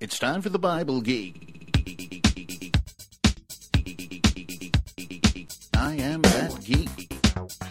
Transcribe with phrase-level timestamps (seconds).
[0.00, 1.36] It's time for the Bible Geek.
[5.74, 7.12] I am that geek.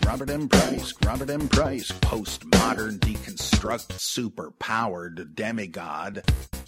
[0.05, 0.47] Robert M.
[0.47, 1.49] Price, Robert M.
[1.49, 6.21] Price, postmodern, deconstruct, super powered demigod.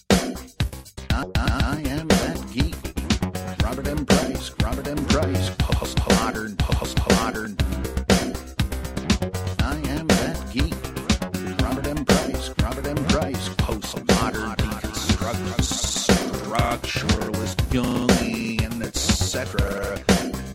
[0.09, 0.35] I,
[1.12, 2.76] I, I am that geek.
[3.63, 4.04] Robert M.
[4.04, 5.05] Price, Robert M.
[5.05, 7.55] Price, postmodern, postmodern.
[9.62, 10.73] I am that geek.
[11.62, 12.04] Robert M.
[12.04, 13.05] Price, Robert M.
[13.05, 13.49] Price,
[16.52, 20.04] structuralist, Jungian, etc.,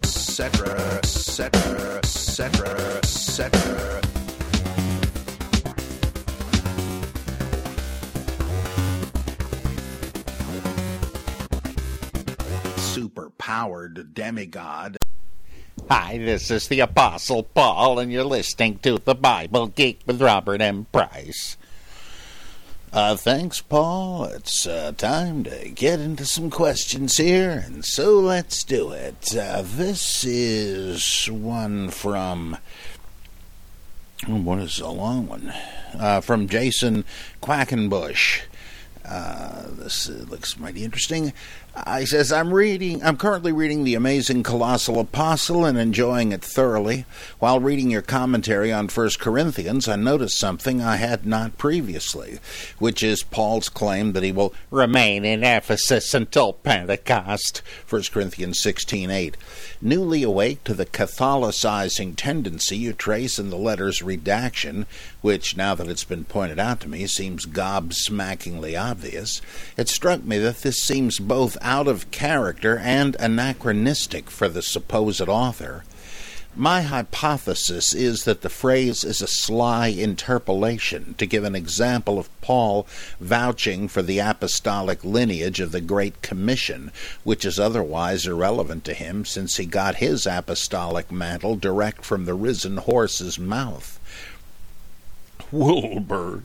[0.03, 4.03] etc., etc., etc., etc.
[12.77, 14.99] Super powered demigod.
[15.89, 20.61] Hi, this is the Apostle Paul, and you're listening to the Bible Geek with Robert
[20.61, 20.87] M.
[20.93, 21.57] Price.
[22.97, 24.25] Uh, thanks, Paul.
[24.25, 29.37] It's uh, time to get into some questions here, and so let's do it.
[29.37, 32.57] Uh, this is one from.
[34.27, 35.53] Oh, what is a long one?
[35.93, 37.05] Uh, from Jason
[37.43, 38.41] Quackenbush.
[39.05, 41.35] Uh, this uh, looks mighty interesting.
[41.77, 46.41] Uh, he says, I'm reading, I'm currently reading The Amazing Colossal Apostle and enjoying it
[46.41, 47.05] thoroughly.
[47.39, 52.39] While reading your commentary on 1 Corinthians, I noticed something I had not previously,
[52.79, 57.61] which is Paul's claim that he will remain in Ephesus until Pentecost.
[57.91, 59.35] 1 Corinthians 16.8.
[59.83, 64.87] Newly awake to the Catholicizing tendency you trace in the letter's redaction,
[65.27, 69.43] which, now that it's been pointed out to me, seems gobsmackingly obvious,
[69.77, 75.29] it struck me that this seems both out of character and anachronistic for the supposed
[75.29, 75.83] author.
[76.55, 82.41] My hypothesis is that the phrase is a sly interpolation to give an example of
[82.41, 82.87] Paul
[83.21, 86.93] vouching for the apostolic lineage of the Great Commission,
[87.25, 92.35] which is otherwise irrelevant to him since he got his apostolic mantle direct from the
[92.35, 93.99] risen horse's mouth.
[95.53, 96.43] Wilbur,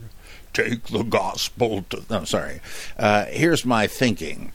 [0.52, 2.02] take the gospel to.
[2.10, 2.60] No, sorry.
[2.98, 4.52] Uh, here's my thinking.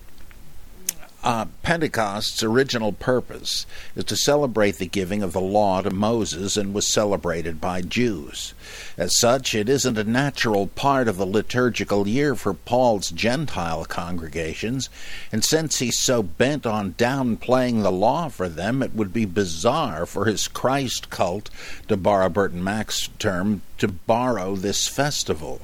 [1.27, 3.65] Uh, Pentecost's original purpose
[3.97, 8.53] is to celebrate the giving of the law to Moses and was celebrated by Jews.
[8.97, 14.89] As such, it isn't a natural part of the liturgical year for Paul's Gentile congregations,
[15.29, 20.05] and since he's so bent on downplaying the law for them, it would be bizarre
[20.05, 21.49] for his Christ cult,
[21.89, 25.59] to borrow Burton Mack's term, to borrow this festival.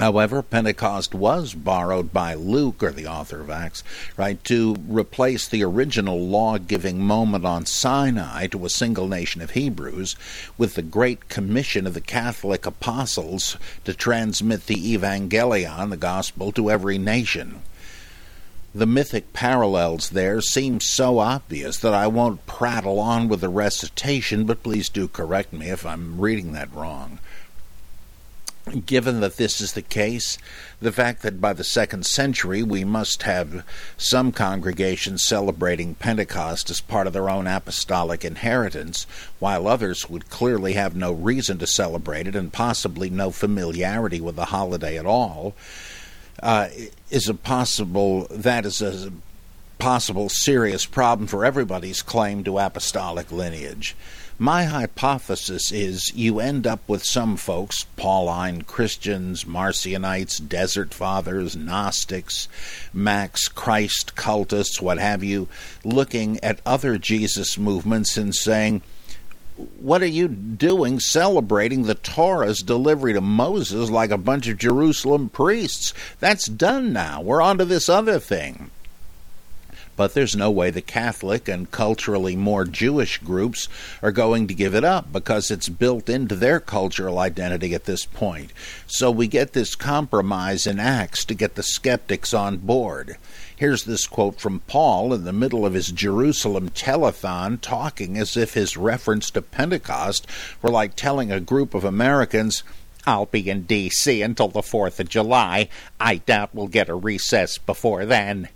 [0.00, 3.84] However, Pentecost was borrowed by Luke, or the author of Acts,
[4.16, 9.52] right, to replace the original law giving moment on Sinai to a single nation of
[9.52, 10.16] Hebrews
[10.58, 16.72] with the great commission of the Catholic apostles to transmit the Evangelion, the gospel, to
[16.72, 17.62] every nation.
[18.74, 24.44] The mythic parallels there seem so obvious that I won't prattle on with the recitation,
[24.44, 27.20] but please do correct me if I'm reading that wrong.
[28.86, 30.38] Given that this is the case,
[30.80, 33.62] the fact that by the second century we must have
[33.98, 39.06] some congregations celebrating Pentecost as part of their own apostolic inheritance,
[39.38, 44.36] while others would clearly have no reason to celebrate it and possibly no familiarity with
[44.36, 45.54] the holiday at all,
[46.42, 46.68] uh,
[47.10, 49.12] is a possible that is a
[49.78, 53.94] possible serious problem for everybody's claim to apostolic lineage.
[54.38, 62.48] My hypothesis is you end up with some folks, Pauline Christians, Marcionites, Desert Fathers, Gnostics,
[62.92, 65.46] Mack's Christ cultists, what have you,
[65.84, 68.82] looking at other Jesus movements and saying,
[69.78, 75.28] what are you doing celebrating the Torah's delivery to Moses like a bunch of Jerusalem
[75.28, 75.94] priests?
[76.18, 77.20] That's done now.
[77.20, 78.72] We're on to this other thing
[79.96, 83.68] but there's no way the Catholic and culturally more Jewish groups
[84.02, 88.04] are going to give it up because it's built into their cultural identity at this
[88.04, 88.52] point.
[88.86, 93.16] So we get this compromise in Acts to get the skeptics on board.
[93.56, 98.54] Here's this quote from Paul in the middle of his Jerusalem telethon, talking as if
[98.54, 100.26] his reference to Pentecost
[100.60, 102.64] were like telling a group of Americans,
[103.06, 104.22] I'll be in D.C.
[104.22, 105.68] until the 4th of July.
[106.00, 108.48] I doubt we'll get a recess before then.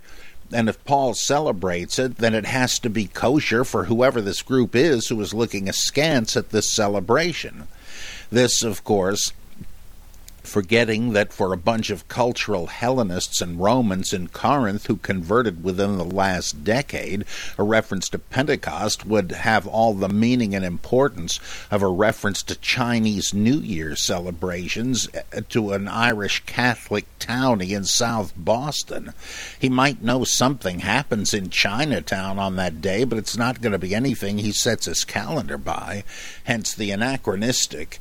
[0.51, 4.75] And if Paul celebrates it, then it has to be kosher for whoever this group
[4.75, 7.67] is who is looking askance at this celebration.
[8.31, 9.31] This, of course,
[10.49, 15.97] forgetting that for a bunch of cultural Hellenists and Romans in Corinth who converted within
[15.97, 17.25] the last decade,
[17.57, 22.55] a reference to Pentecost would have all the meaning and importance of a reference to
[22.55, 29.13] Chinese New Year celebrations uh, to an Irish Catholic townie in South Boston.
[29.59, 33.79] He might know something happens in Chinatown on that day, but it's not going to
[33.79, 36.03] be anything he sets his calendar by,
[36.45, 37.99] hence the anachronistic.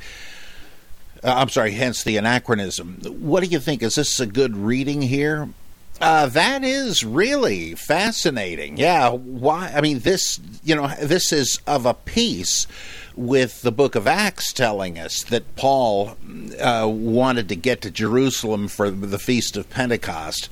[1.22, 2.98] Uh, I'm sorry, hence the anachronism.
[3.02, 3.82] What do you think?
[3.82, 5.48] Is this a good reading here?
[6.00, 8.76] Uh, that is really fascinating.
[8.76, 9.72] Yeah, why?
[9.74, 12.68] I mean, this, you know, this is of a piece
[13.16, 16.16] with the book of Acts telling us that Paul
[16.60, 20.48] uh, wanted to get to Jerusalem for the feast of Pentecost.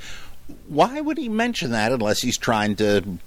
[0.67, 3.19] Why would he mention that unless he's trying to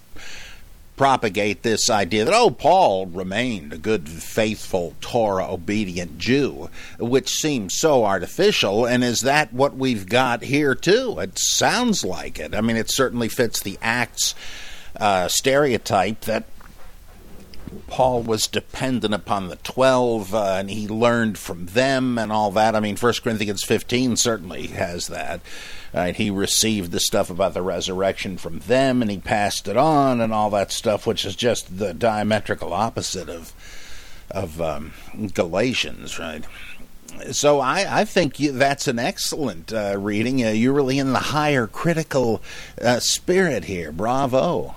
[1.00, 6.70] propagate this idea that, oh, Paul remained a good, faithful, Torah obedient Jew,
[7.00, 8.86] which seems so artificial.
[8.86, 11.18] And is that what we've got here, too?
[11.20, 12.54] It sounds like it.
[12.54, 14.36] I mean, it certainly fits the Acts
[14.98, 16.44] uh, stereotype that
[17.88, 22.76] Paul was dependent upon the 12 uh, and he learned from them and all that.
[22.76, 25.40] I mean, 1 Corinthians 15 certainly has that.
[25.94, 26.16] Right?
[26.16, 30.32] He received the stuff about the resurrection from them and he passed it on and
[30.32, 33.54] all that stuff, which is just the diametrical opposite of
[34.32, 34.94] of um,
[35.34, 36.44] Galatians, right?
[37.32, 40.46] So I, I think you, that's an excellent uh, reading.
[40.46, 42.42] Uh, you're really in the higher critical
[42.80, 43.92] uh, spirit here.
[43.92, 44.76] Bravo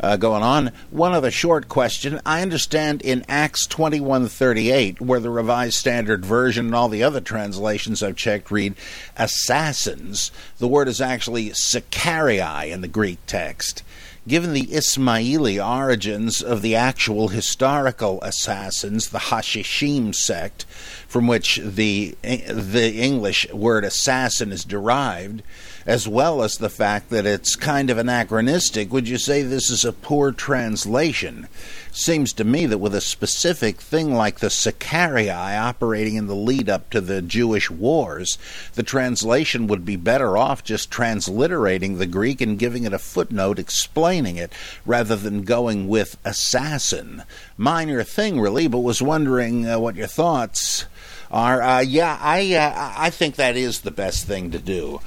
[0.00, 0.72] uh, going on.
[0.90, 2.20] One other short question.
[2.24, 8.02] I understand in Acts 21:38, where the Revised Standard Version and all the other translations
[8.02, 8.74] I've checked read
[9.16, 13.82] assassins, the word is actually Sicarii in the Greek text.
[14.26, 20.66] Given the Ismaili origins of the actual historical assassins, the Hashishim sect,
[21.08, 25.42] from which the the English word assassin is derived,
[25.88, 29.86] as well as the fact that it's kind of anachronistic, would you say this is
[29.86, 31.48] a poor translation?
[31.90, 36.68] Seems to me that with a specific thing like the Sicarii operating in the lead
[36.68, 38.36] up to the Jewish wars,
[38.74, 43.58] the translation would be better off just transliterating the Greek and giving it a footnote
[43.58, 44.52] explaining it
[44.84, 47.22] rather than going with assassin.
[47.56, 50.84] Minor thing, really, but was wondering uh, what your thoughts
[51.30, 51.62] are.
[51.62, 55.00] Uh, yeah, I uh, I think that is the best thing to do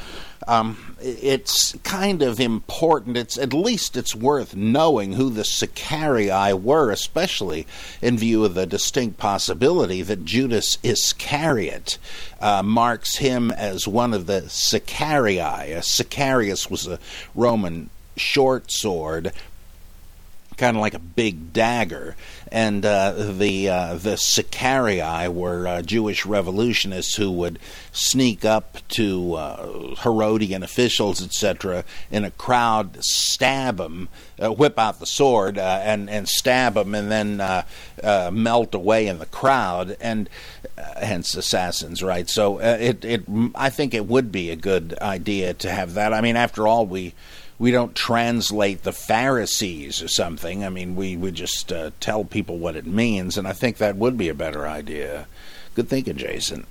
[0.48, 3.18] um, it's kind of important.
[3.18, 7.68] It's at least it's worth knowing who the Sicarii were, especially
[8.02, 11.98] in view of the distinct possibility that Judas Iscariot
[12.40, 15.40] uh, marks him as one of the Sicarii.
[15.40, 17.00] A Sicarius was a
[17.36, 19.32] Roman short sword
[20.62, 22.16] kind of like a big dagger.
[22.52, 27.58] And uh, the uh, the Sicarii were uh, Jewish revolutionists who would
[27.92, 34.10] sneak up to uh, Herodian officials, etc., in a crowd, stab them,
[34.42, 37.38] uh, whip out the sword, uh, and and stab them, and then
[38.34, 40.30] melt away in the crowd, and
[40.98, 42.30] hence assassins, right?
[42.30, 43.24] So it it
[43.56, 46.14] I think it would be a good idea to have that.
[46.14, 47.14] I mean, after all, we
[47.62, 50.66] we don't translate the Pharisees or something.
[50.66, 53.96] I mean, we we just uh, tell people what it means, and I think that
[53.98, 55.28] would be a better idea.
[55.76, 56.66] Good thinking, Jason.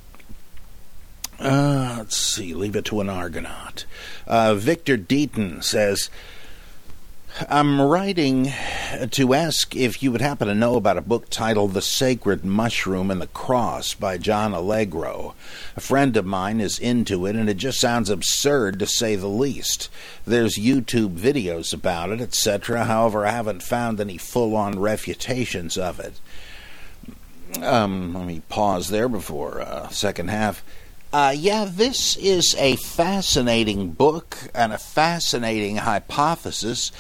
[1.38, 2.54] Uh, let's see.
[2.54, 3.85] Leave it to an Argonaut.
[4.26, 6.11] Uh, Victor Deaton says.
[7.49, 8.52] I'm writing
[9.10, 13.10] to ask if you would happen to know about a book titled The Sacred Mushroom
[13.10, 15.34] and the Cross by John Allegro.
[15.76, 19.28] A friend of mine is into it, and it just sounds absurd to say the
[19.28, 19.88] least.
[20.26, 22.84] There's YouTube videos about it, etc.
[22.84, 26.20] However, I haven't found any full on refutations of it.
[27.62, 30.62] Um, let me pause there before uh, second half.
[31.12, 36.93] Uh, yeah, this is a fascinating book and a fascinating hypothesis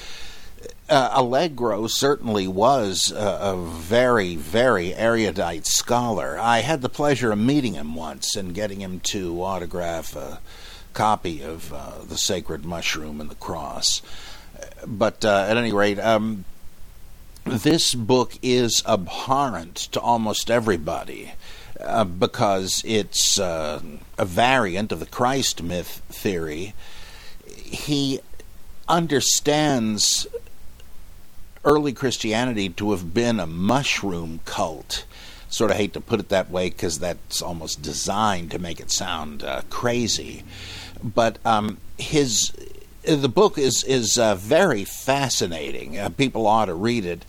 [0.90, 6.36] uh, Allegro certainly was a, a, very, very erudite scholar.
[6.38, 10.40] I had the pleasure of meeting him once and getting him to autograph a
[10.92, 14.02] copy of uh, The Sacred Mushroom and the Cross.
[14.84, 16.44] But uh, at any rate, um,
[17.44, 21.32] this book is abhorrent to almost everybody.
[21.82, 23.80] Uh, because it's uh,
[24.18, 26.74] a variant of the Christ myth theory.
[27.46, 28.20] He
[28.88, 30.26] understands
[31.64, 35.04] early Christianity to have been a mushroom cult.
[35.48, 38.90] sort of hate to put it that way because that's almost designed to make it
[38.90, 40.44] sound uh, crazy.
[41.02, 42.52] But um, his
[43.02, 45.98] the book is is uh, very fascinating.
[45.98, 47.24] Uh, people ought to read it.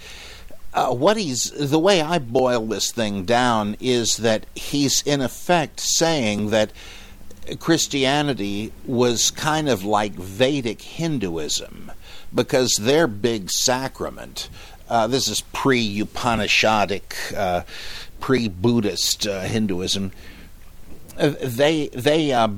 [0.74, 5.82] Uh, what he's the way I boil this thing down is that he's in effect
[5.82, 6.72] saying that
[7.60, 11.92] Christianity was kind of like Vedic Hinduism
[12.34, 14.50] because their big sacrament.
[14.90, 17.63] Uh, this is pre Upanishadic, uh,
[18.20, 20.12] pre Buddhist uh, Hinduism.
[21.18, 22.50] Uh, they they uh,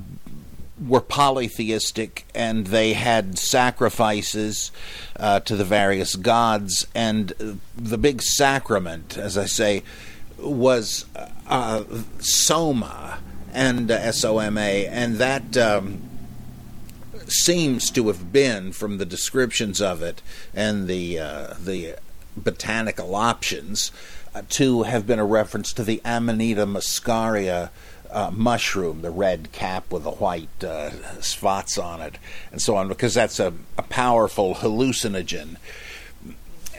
[0.88, 4.72] were polytheistic and they had sacrifices
[5.18, 9.84] uh, to the various gods, and the big sacrament, as I say,
[10.38, 11.06] was
[12.20, 13.20] soma
[13.53, 15.58] and S O M A, and that.
[15.58, 16.10] Um,
[17.25, 20.22] seems to have been, from the descriptions of it
[20.53, 21.96] and the uh, the
[22.36, 23.94] botanical options,
[24.36, 27.70] uh, to have been a reference to the Amanita muscaria
[28.13, 30.91] uh, mushroom, the red cap with the white uh,
[31.22, 32.17] spots on it,
[32.51, 35.58] and so on, because that's a, a powerful hallucinogen.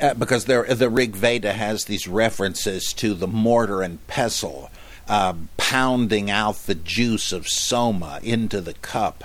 [0.00, 4.70] Uh, because there, the Rig Veda has these references to the mortar and pestle
[5.08, 9.24] uh, pounding out the juice of soma into the cup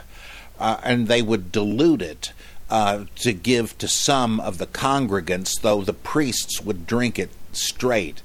[0.60, 2.34] uh, and they would dilute it
[2.70, 8.22] uh, to give to some of the congregants, though the priests would drink it straight.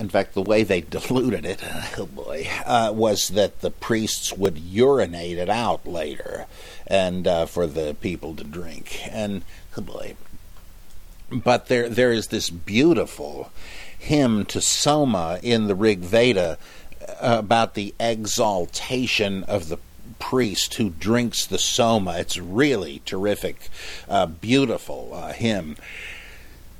[0.00, 1.62] In fact, the way they diluted it,
[1.98, 6.46] oh boy, uh, was that the priests would urinate it out later,
[6.86, 9.00] and uh, for the people to drink.
[9.10, 9.44] And
[9.76, 10.16] oh boy,
[11.30, 13.50] but there there is this beautiful
[13.98, 16.58] hymn to Soma in the Rig Veda
[17.00, 19.78] uh, about the exaltation of the
[20.18, 22.18] priest who drinks the soma.
[22.18, 23.68] It's really terrific,
[24.08, 25.76] uh, beautiful uh, hymn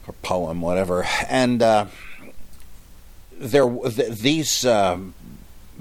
[0.07, 1.07] or poem, whatever.
[1.29, 1.87] And uh,
[3.39, 5.15] there, th- these um,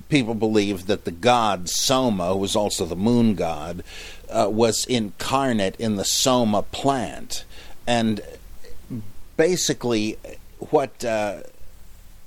[0.10, 3.83] people believe that the god Soma, who was also the moon god,
[4.29, 7.45] uh, was incarnate in the soma plant,
[7.86, 8.22] and
[9.38, 10.17] basically
[10.60, 11.41] what uh,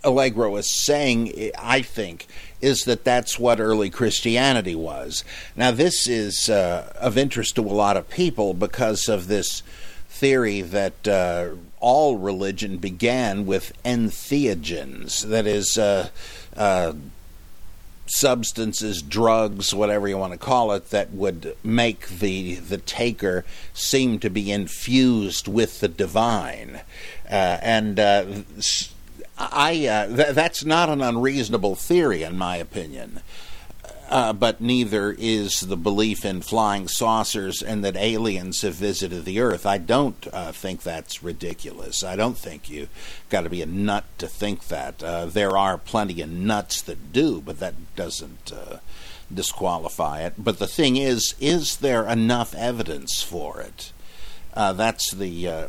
[0.05, 2.27] Allegro is saying, I think,
[2.61, 5.25] is that that's what early Christianity was.
[5.57, 9.63] Now, this is uh, of interest to a lot of people because of this
[10.09, 11.49] theory that uh,
[11.81, 16.09] all religion began with entheogens, that is, uh,
[16.57, 16.93] uh,
[18.07, 24.19] substances, drugs, whatever you want to call it, that would make the the taker seem
[24.21, 26.81] to be infused with the divine,
[27.29, 28.25] uh, and uh,
[29.39, 33.21] I uh, th- that's not an unreasonable theory, in my opinion.
[34.09, 39.41] Uh, but neither is the belief in flying saucers and that aliens have visited the
[39.41, 39.67] Earth.
[39.67, 42.05] I don't uh, think that's ridiculous.
[42.05, 42.89] I don't think you've
[43.31, 45.03] got to be a nut to think that.
[45.03, 48.77] Uh, there are plenty of nuts that do, but that doesn't uh,
[49.33, 50.35] disqualify it.
[50.39, 53.93] But the thing is, is there enough evidence for it?
[54.55, 55.67] Uh, that's the uh,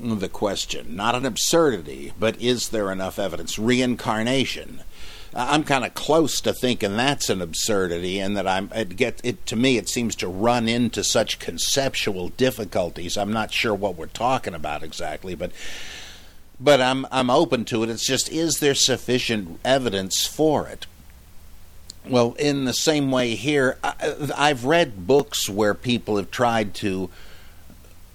[0.00, 0.96] the question.
[0.96, 3.58] Not an absurdity, but is there enough evidence?
[3.58, 4.82] Reincarnation.
[5.34, 9.44] I'm kind of close to thinking that's an absurdity, and that I'm it get it
[9.46, 9.76] to me.
[9.76, 13.16] It seems to run into such conceptual difficulties.
[13.16, 15.52] I'm not sure what we're talking about exactly, but
[16.58, 17.90] but I'm I'm open to it.
[17.90, 20.86] It's just is there sufficient evidence for it?
[22.08, 27.10] Well, in the same way here, I, I've read books where people have tried to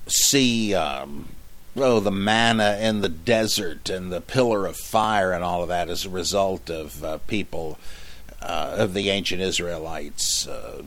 [0.07, 1.29] see um,
[1.75, 5.89] oh, the manna in the desert and the pillar of fire and all of that
[5.89, 7.79] as a result of uh, people
[8.41, 10.83] uh, of the ancient Israelites uh,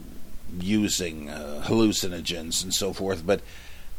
[0.61, 3.27] using uh, hallucinogens and so forth.
[3.27, 3.41] But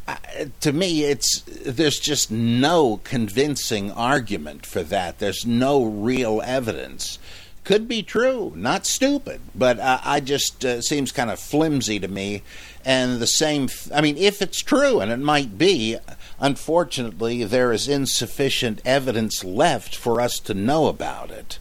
[0.07, 0.15] uh,
[0.61, 5.19] to me, it's there's just no convincing argument for that.
[5.19, 7.19] There's no real evidence.
[7.63, 12.43] Could be true, not stupid, but I just uh, seems kind of flimsy to me.
[12.85, 15.97] And the same, I mean, if it's true, and it might be,
[16.39, 21.57] Unfortunately, there is insufficient evidence left for us to know about it.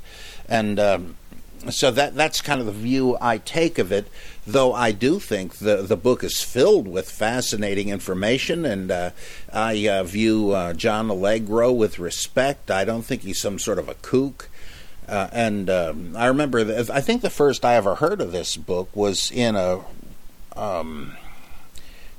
[0.49, 1.17] And um,
[1.71, 4.09] so that that's kind of the view I take of it.
[4.47, 9.11] Though I do think the the book is filled with fascinating information, and uh,
[9.53, 12.71] I uh, view uh, John Allegro with respect.
[12.71, 14.49] I don't think he's some sort of a kook.
[15.09, 18.57] Uh, and um, I remember, th- I think the first I ever heard of this
[18.57, 19.81] book was in a
[20.57, 21.17] um,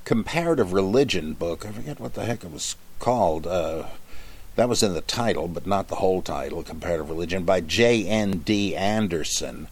[0.08, 1.66] comparative religion book.
[1.66, 3.46] I forget what the heck it was called.
[3.46, 3.88] Uh,
[4.56, 8.74] that was in the title, but not the whole title, Comparative Religion, by J.N.D.
[8.74, 9.68] Anderson,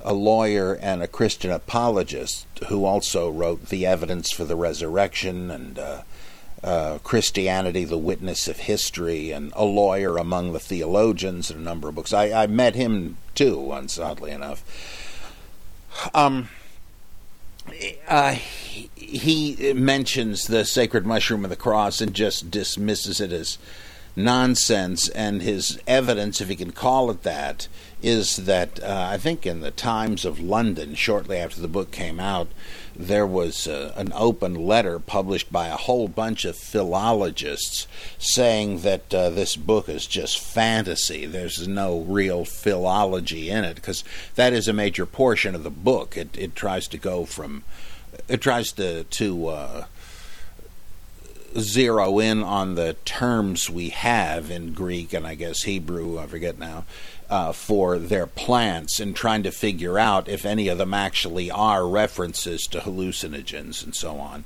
[0.00, 5.78] a lawyer and a Christian apologist who also wrote The Evidence for the Resurrection and
[5.78, 6.02] uh,
[6.62, 11.90] uh, Christianity, the Witness of History, and A Lawyer Among the Theologians, and a number
[11.90, 12.14] of books.
[12.14, 14.64] I, I met him too once, oddly enough.
[16.14, 16.48] Um,
[18.08, 18.36] uh,
[18.94, 23.58] he mentions the sacred mushroom of the cross and just dismisses it as
[24.16, 25.08] nonsense.
[25.10, 27.68] And his evidence, if he can call it that,
[28.02, 32.20] is that uh, I think in the Times of London, shortly after the book came
[32.20, 32.48] out,
[32.96, 37.86] there was uh, an open letter published by a whole bunch of philologists
[38.18, 41.26] saying that uh, this book is just fantasy.
[41.26, 44.04] There's no real philology in it because
[44.36, 46.16] that is a major portion of the book.
[46.16, 47.64] It, it tries to go from,
[48.28, 49.84] it tries to to uh,
[51.58, 56.18] zero in on the terms we have in Greek and I guess Hebrew.
[56.18, 56.84] I forget now
[57.34, 61.84] uh, for their plants and trying to figure out if any of them actually are
[61.84, 64.44] references to hallucinogens and so on.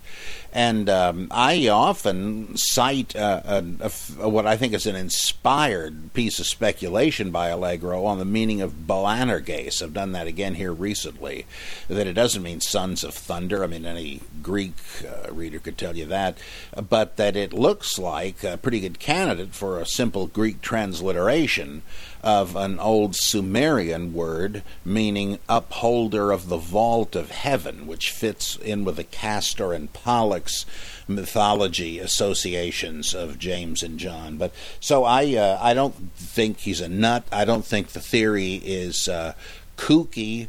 [0.54, 6.38] And um, I often cite uh, a, a, what I think is an inspired piece
[6.38, 9.82] of speculation by Allegro on the meaning of Boanerges.
[9.82, 11.44] I've done that again here recently.
[11.88, 13.62] That it doesn't mean sons of thunder.
[13.62, 14.72] I mean, any Greek
[15.06, 16.38] uh, reader could tell you that.
[16.74, 21.82] But that it looks like a pretty good candidate for a simple Greek transliteration
[22.22, 28.84] of an old Sumerian word meaning upholder of the vault of heaven, which fits in
[28.84, 30.66] with the Castor and Pollux
[31.06, 34.36] mythology associations of James and John.
[34.36, 37.24] But so I uh, I don't think he's a nut.
[37.32, 39.34] I don't think the theory is uh,
[39.76, 40.48] kooky.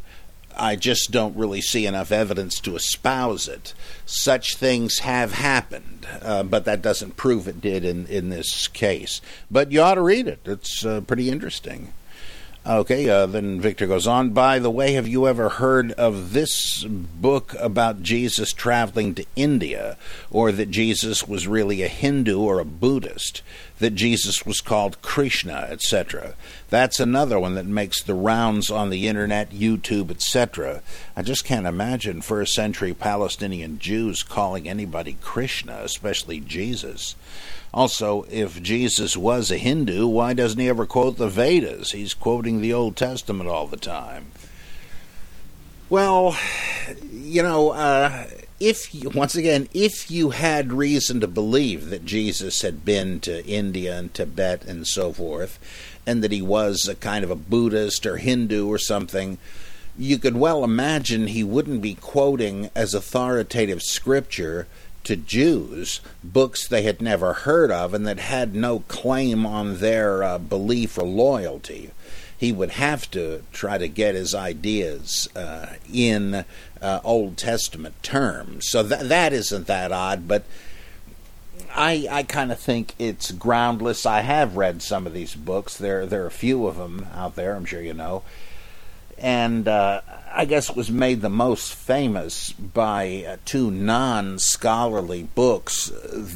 [0.58, 3.74] I just don't really see enough evidence to espouse it.
[4.06, 9.22] Such things have happened, uh, but that doesn't prove it did in, in this case.
[9.50, 11.94] But you ought to read it, it's uh, pretty interesting.
[12.66, 14.32] Okay, uh, then Victor goes on.
[14.32, 19.98] By the way, have you ever heard of this book about Jesus traveling to India,
[20.30, 23.42] or that Jesus was really a Hindu or a Buddhist,
[23.80, 26.36] that Jesus was called Krishna, etc.?
[26.70, 30.82] That's another one that makes the rounds on the internet, YouTube, etc.
[31.16, 37.16] I just can't imagine first century Palestinian Jews calling anybody Krishna, especially Jesus.
[37.74, 41.92] Also, if Jesus was a Hindu, why doesn't he ever quote the Vedas?
[41.92, 44.32] He's quoting the Old Testament all the time.
[45.90, 46.38] Well,
[47.12, 48.26] you know, uh,
[48.60, 53.46] if you, once again, if you had reason to believe that Jesus had been to
[53.46, 55.60] India and Tibet and so forth,
[56.06, 59.38] and that he was a kind of a Buddhist or Hindu or something,
[59.98, 64.68] you could well imagine he wouldn't be quoting as authoritative scripture
[65.10, 70.22] to Jews books they had never heard of and that had no claim on their
[70.24, 71.90] uh, belief or loyalty.
[72.38, 76.46] He would have to try to get his ideas uh, in
[76.80, 78.70] uh, Old Testament terms.
[78.70, 80.44] So that that isn't that odd, but
[81.76, 84.06] I I kind of think it's groundless.
[84.06, 85.76] I have read some of these books.
[85.76, 87.56] There there are a few of them out there.
[87.56, 88.22] I'm sure you know,
[89.18, 95.92] and uh, I guess was made the most famous by uh, two non scholarly books.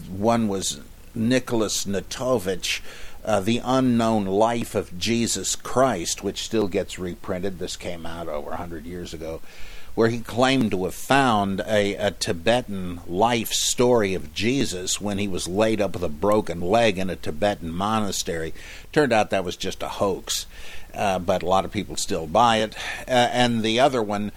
[0.09, 0.81] One was
[1.13, 2.81] Nicholas Notovitch,
[3.23, 7.59] uh, The Unknown Life of Jesus Christ, which still gets reprinted.
[7.59, 9.41] This came out over a 100 years ago,
[9.93, 15.27] where he claimed to have found a, a Tibetan life story of Jesus when he
[15.27, 18.53] was laid up with a broken leg in a Tibetan monastery.
[18.91, 20.47] Turned out that was just a hoax
[20.93, 22.75] uh, but a lot of people still buy it.
[23.07, 24.31] Uh, and the other one,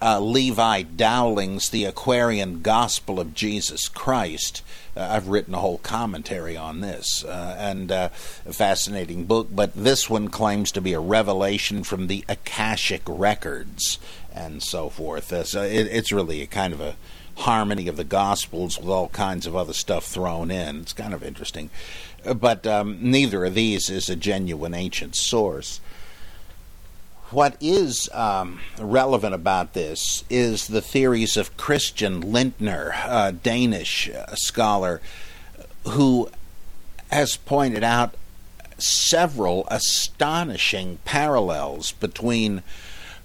[0.00, 4.62] uh, Levi Dowling's The Aquarian Gospel of Jesus Christ.
[4.96, 9.48] Uh, I've written a whole commentary on this, uh, and a fascinating book.
[9.50, 13.98] But this one claims to be a revelation from the Akashic records
[14.34, 15.46] and so forth.
[15.46, 16.96] so it, it's really a kind of a
[17.36, 20.80] harmony of the Gospels with all kinds of other stuff thrown in.
[20.80, 21.70] It's kind of interesting.
[22.24, 25.80] But um, neither of these is a genuine ancient source.
[27.32, 34.34] What is um, relevant about this is the theories of Christian Lindtner, a Danish uh,
[34.34, 35.00] scholar,
[35.88, 36.28] who
[37.10, 38.16] has pointed out
[38.76, 42.62] several astonishing parallels between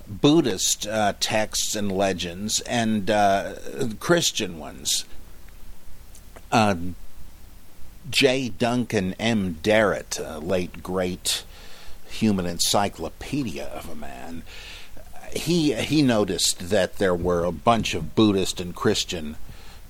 [0.08, 3.56] Buddhist uh, texts and legends and uh,
[4.00, 5.04] Christian ones.
[6.50, 6.76] Uh,
[8.10, 8.48] J.
[8.48, 9.58] Duncan M.
[9.62, 11.44] Derrett, late great
[12.10, 14.44] human encyclopedia of a man,
[15.34, 19.38] he he noticed that there were a bunch of Buddhist and Christian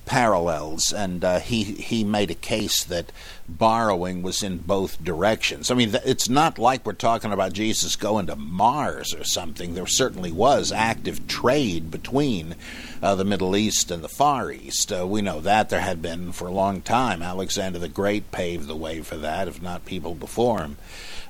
[0.08, 3.12] parallels, and uh, he he made a case that
[3.46, 5.70] borrowing was in both directions.
[5.70, 9.74] I mean, it's not like we're talking about Jesus going to Mars or something.
[9.74, 12.56] There certainly was active trade between
[13.02, 14.90] uh, the Middle East and the Far East.
[14.90, 17.22] Uh, we know that there had been for a long time.
[17.22, 20.78] Alexander the Great paved the way for that, if not people before him.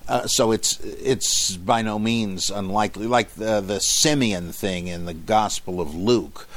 [0.09, 5.13] Uh, so it's it's by no means unlikely, like the the Simeon thing in the
[5.13, 6.49] Gospel of Luke,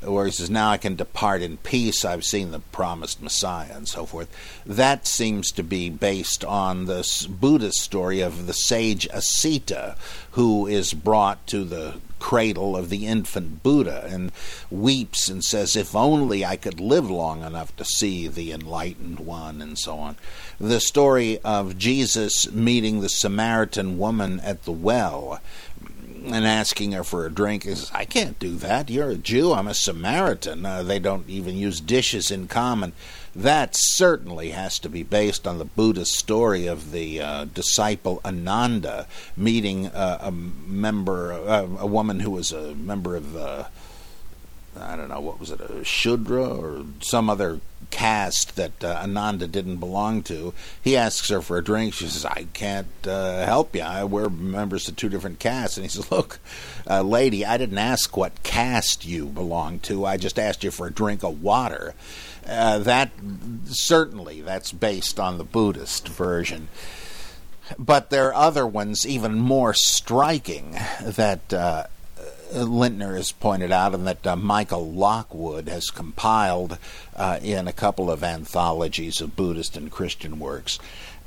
[0.00, 2.04] where he says, "Now I can depart in peace.
[2.04, 4.28] I've seen the promised Messiah," and so forth.
[4.64, 9.96] That seems to be based on this Buddhist story of the sage Asita,
[10.32, 14.30] who is brought to the cradle of the infant Buddha and
[14.70, 19.60] weeps and says, If only I could live long enough to see the enlightened one,
[19.60, 20.16] and so on.
[20.60, 25.40] The story of Jesus meeting the Samaritan woman at the well
[26.26, 28.90] and asking her for a drink is I can't do that.
[28.90, 29.52] You're a Jew.
[29.52, 30.66] I'm a Samaritan.
[30.66, 32.92] Uh, they don't even use dishes in common.
[33.34, 39.06] That certainly has to be based on the Buddhist story of the uh, disciple Ananda
[39.36, 43.64] meeting uh, a member, uh, a woman who was a member of, uh,
[44.76, 49.46] I don't know, what was it, a Shudra or some other caste that uh, Ananda
[49.46, 50.52] didn't belong to.
[50.82, 51.94] He asks her for a drink.
[51.94, 53.82] She says, I can't uh, help you.
[53.82, 55.76] I, we're members of two different castes.
[55.76, 56.40] And he says, Look,
[56.88, 60.04] uh, lady, I didn't ask what caste you belong to.
[60.04, 61.94] I just asked you for a drink of water.
[62.46, 63.10] Uh, that
[63.66, 66.68] certainly that's based on the Buddhist version.
[67.78, 71.84] But there are other ones even more striking that uh,
[72.52, 76.78] Lindtner has pointed out, and that uh, Michael Lockwood has compiled
[77.14, 80.78] uh, in a couple of anthologies of Buddhist and Christian works.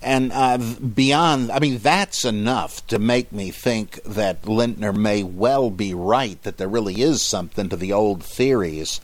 [0.02, 5.70] And uh, beyond, I mean, that's enough to make me think that Lindtner may well
[5.70, 9.00] be right, that there really is something to the old theories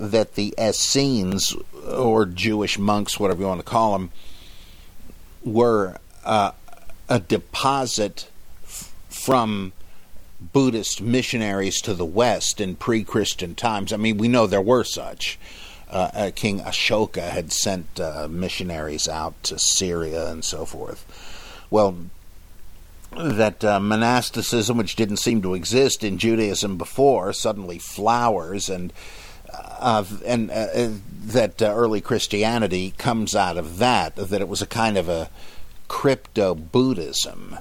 [0.00, 1.54] that the Essenes,
[1.86, 4.10] or Jewish monks, whatever you want to call them,
[5.44, 6.52] were uh,
[7.08, 8.30] a deposit
[8.64, 9.72] f- from
[10.40, 13.92] Buddhist missionaries to the West in pre Christian times.
[13.92, 15.38] I mean, we know there were such.
[15.90, 21.04] Uh, uh, King Ashoka had sent uh, missionaries out to Syria and so forth.
[21.68, 21.96] Well,
[23.12, 28.92] that uh, monasticism, which didn't seem to exist in Judaism before, suddenly flowers, and
[29.80, 30.88] uh, and uh,
[31.26, 34.16] that early Christianity comes out of that.
[34.16, 35.30] That it was a kind of a
[35.88, 37.58] crypto Buddhism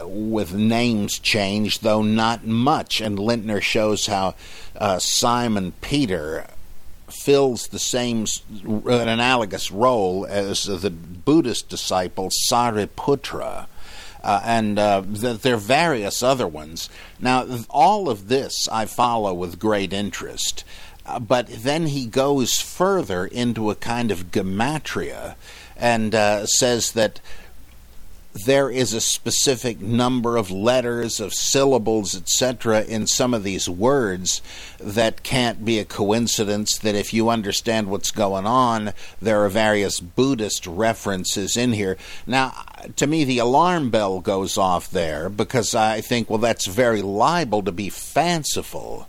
[0.00, 3.00] with names changed, though not much.
[3.00, 4.34] And Lindtner shows how
[4.76, 6.46] uh, Simon Peter
[7.08, 8.26] fills the same
[8.64, 13.66] an analogous role as the Buddhist disciple Sariputra.
[14.22, 16.88] Uh, and uh, th- there are various other ones.
[17.20, 20.64] Now, all of this I follow with great interest,
[21.06, 25.36] uh, but then he goes further into a kind of gematria
[25.76, 27.20] and uh, says that
[28.44, 34.42] there is a specific number of letters, of syllables, etc., in some of these words
[34.78, 36.78] that can't be a coincidence.
[36.78, 38.92] That if you understand what's going on,
[39.22, 41.96] there are various Buddhist references in here.
[42.26, 42.64] Now,
[42.96, 47.62] to me, the alarm bell goes off there because I think, well, that's very liable
[47.62, 49.08] to be fanciful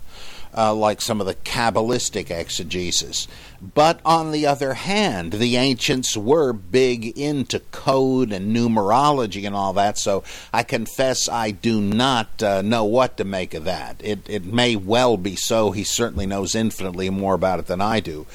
[0.58, 3.28] uh, like some of the Kabbalistic exegesis.
[3.62, 9.72] But on the other hand, the ancients were big into code and numerology and all
[9.74, 14.00] that, so I confess I do not uh, know what to make of that.
[14.02, 15.70] It, it may well be so.
[15.70, 18.26] He certainly knows infinitely more about it than I do.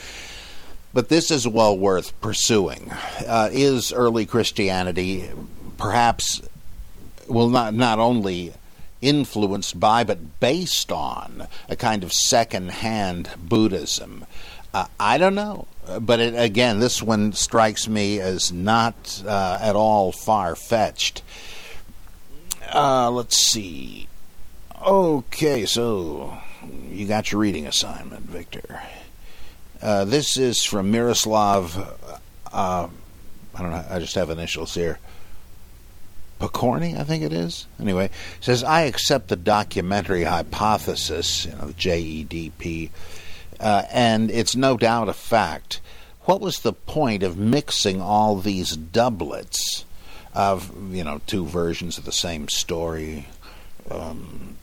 [0.94, 2.92] But this is well worth pursuing.
[3.28, 5.30] Uh, is early Christianity
[5.78, 6.42] perhaps,
[7.28, 8.54] well, not, not only
[9.04, 14.26] influenced by, but based on a kind of second hand Buddhism.
[14.74, 15.68] Uh, I don't know.
[16.00, 21.22] But it, again, this one strikes me as not uh, at all far fetched.
[22.74, 24.08] Uh, let's see.
[24.86, 26.38] Okay, so
[26.90, 28.82] you got your reading assignment, Victor.
[29.82, 31.78] Uh, this is from Miroslav.
[32.52, 32.88] Uh,
[33.54, 33.86] I don't know.
[33.90, 35.00] I just have initials here.
[36.44, 37.68] Pokorny, I think it is.
[37.80, 38.10] Anyway,
[38.42, 42.90] says I accept the documentary hypothesis, you know, the JEDP,
[43.60, 45.80] uh, and it's no doubt a fact.
[46.22, 49.86] What was the point of mixing all these doublets
[50.34, 53.28] of, you know, two versions of the same story?
[53.90, 54.58] Um,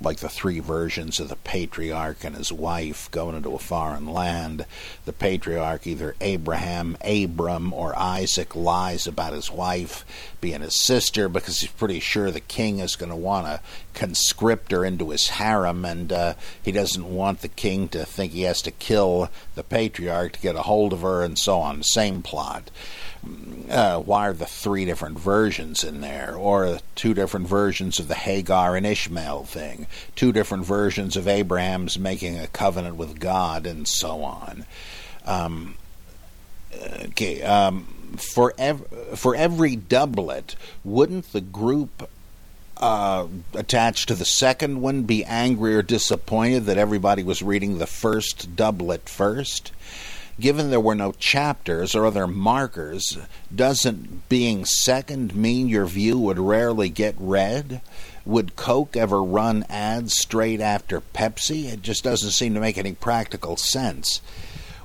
[0.00, 4.64] like the three versions of the patriarch and his wife going into a foreign land.
[5.04, 10.04] The patriarch, either Abraham, Abram, or Isaac, lies about his wife
[10.40, 13.60] being his sister because he's pretty sure the king is going to want to
[13.98, 18.42] conscript her into his harem, and uh, he doesn't want the king to think he
[18.42, 21.82] has to kill the patriarch to get a hold of her, and so on.
[21.82, 22.70] Same plot
[23.68, 28.14] uh, why are the three different versions in there, or two different versions of the
[28.14, 33.86] Hagar and Ishmael thing, two different versions of Abraham's making a covenant with God, and
[33.86, 34.64] so on.
[35.26, 35.74] Um,
[37.06, 37.84] okay, um,
[38.16, 42.08] for ev- for every doublet, wouldn't the group
[42.78, 47.86] uh, attached to the second one be angry or disappointed that everybody was reading the
[47.86, 49.72] first doublet first?
[50.40, 53.18] given there were no chapters or other markers,
[53.54, 57.80] doesn't being second mean your view would rarely get read?
[58.24, 61.72] Would Coke ever run ads straight after Pepsi?
[61.72, 64.20] It just doesn't seem to make any practical sense.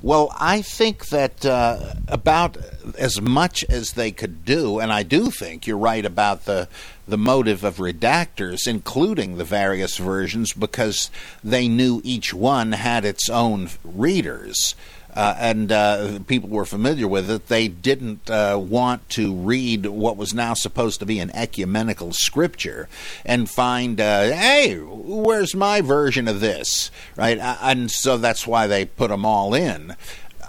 [0.04, 2.58] Well, I think that uh, about
[2.98, 6.68] as much as they could do, and I do think you're right about the
[7.08, 11.10] the motive of redactors, including the various versions, because
[11.42, 14.76] they knew each one had its own readers
[15.16, 20.18] uh, and uh, people were familiar with it, they didn't uh, want to read what
[20.18, 22.88] was now supposed to be an ecumenical scripture
[23.26, 26.90] and find, uh, hey, where's my version of this?
[27.16, 27.38] Right?
[27.40, 29.96] And so that's why they put them all in,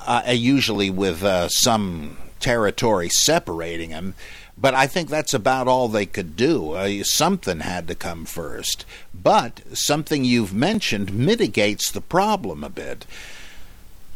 [0.07, 4.15] uh, usually with uh, some territory separating them.
[4.57, 6.73] But I think that's about all they could do.
[6.73, 8.85] Uh, something had to come first.
[9.13, 13.05] But something you've mentioned mitigates the problem a bit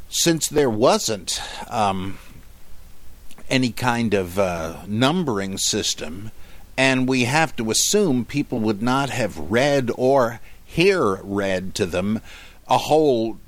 [0.08, 2.18] since there wasn't um,
[3.48, 6.30] any kind of uh, numbering system,
[6.76, 12.20] and we have to assume people would not have read or hear read to them
[12.68, 13.38] a whole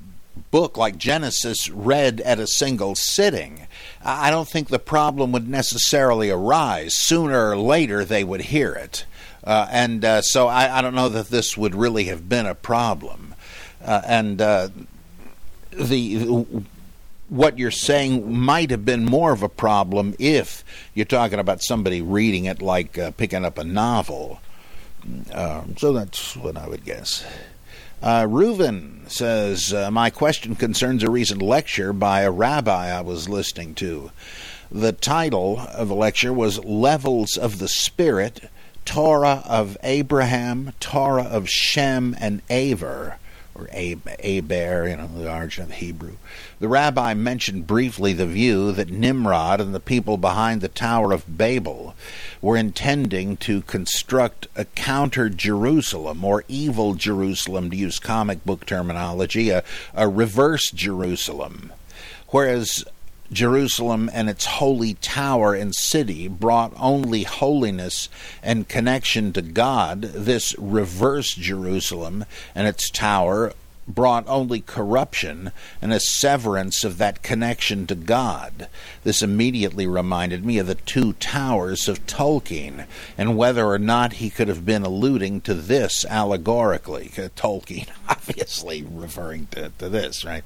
[0.51, 3.67] book like Genesis read at a single sitting.
[4.03, 6.97] I don't think the problem would necessarily arise.
[6.97, 9.05] Sooner or later, they would hear it.
[9.45, 12.55] Uh, and uh, so I, I, don't know that this would really have been a
[12.55, 13.35] problem.
[13.83, 14.69] Uh, and uh,
[15.73, 16.47] the
[17.31, 22.03] what you're saying might have been more of a problem if you're talking about somebody
[22.03, 24.41] reading it like uh, picking up a novel.
[25.33, 27.25] Uh, so that's what I would guess.
[28.03, 33.29] Uh, Reuven says, uh, My question concerns a recent lecture by a rabbi I was
[33.29, 34.11] listening to.
[34.73, 38.41] The title of the lecture was Levels of the Spirit
[38.85, 43.19] Torah of Abraham, Torah of Shem, and Aver
[43.61, 46.17] or Aber, you know, the origin of Hebrew.
[46.59, 51.37] The rabbi mentioned briefly the view that Nimrod and the people behind the Tower of
[51.39, 51.95] Babel
[52.41, 59.51] were intending to construct a counter Jerusalem, or evil Jerusalem, to use comic book terminology,
[59.51, 59.63] a,
[59.95, 61.73] a reverse Jerusalem.
[62.29, 62.85] Whereas
[63.33, 68.09] Jerusalem and its holy tower and city brought only holiness
[68.43, 70.03] and connection to God.
[70.03, 73.53] This reverse Jerusalem and its tower
[73.95, 78.69] brought only corruption and a severance of that connection to God.
[79.05, 82.87] This immediately reminded me of the two towers of Tolkien
[83.19, 87.09] and whether or not he could have been alluding to this allegorically.
[87.37, 90.45] Tolkien, obviously referring to, to this, right?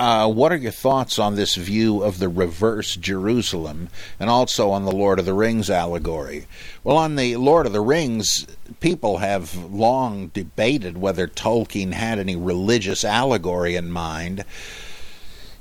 [0.00, 4.86] Uh, what are your thoughts on this view of the reverse Jerusalem and also on
[4.86, 6.46] the Lord of the Rings allegory?
[6.82, 8.46] Well, on the Lord of the Rings,
[8.80, 14.46] people have long debated whether Tolkien had any religious allegory in mind,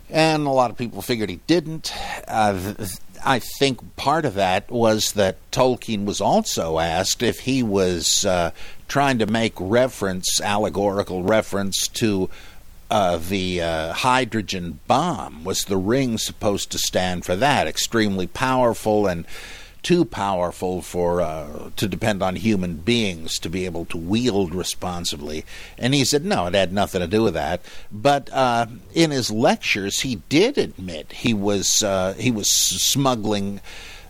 [0.10, 1.92] and a lot of people figured he didn't.
[2.26, 2.86] Uh,
[3.26, 8.52] I think part of that was that Tolkien was also asked if he was uh,
[8.88, 12.30] trying to make reference, allegorical reference, to
[12.90, 17.68] uh, the uh, hydrogen bomb was the ring supposed to stand for that?
[17.68, 19.26] Extremely powerful and
[19.82, 25.46] too powerful for uh, to depend on human beings to be able to wield responsibly.
[25.78, 27.62] And he said, no, it had nothing to do with that.
[27.92, 33.62] But uh, in his lectures, he did admit he was uh, he was smuggling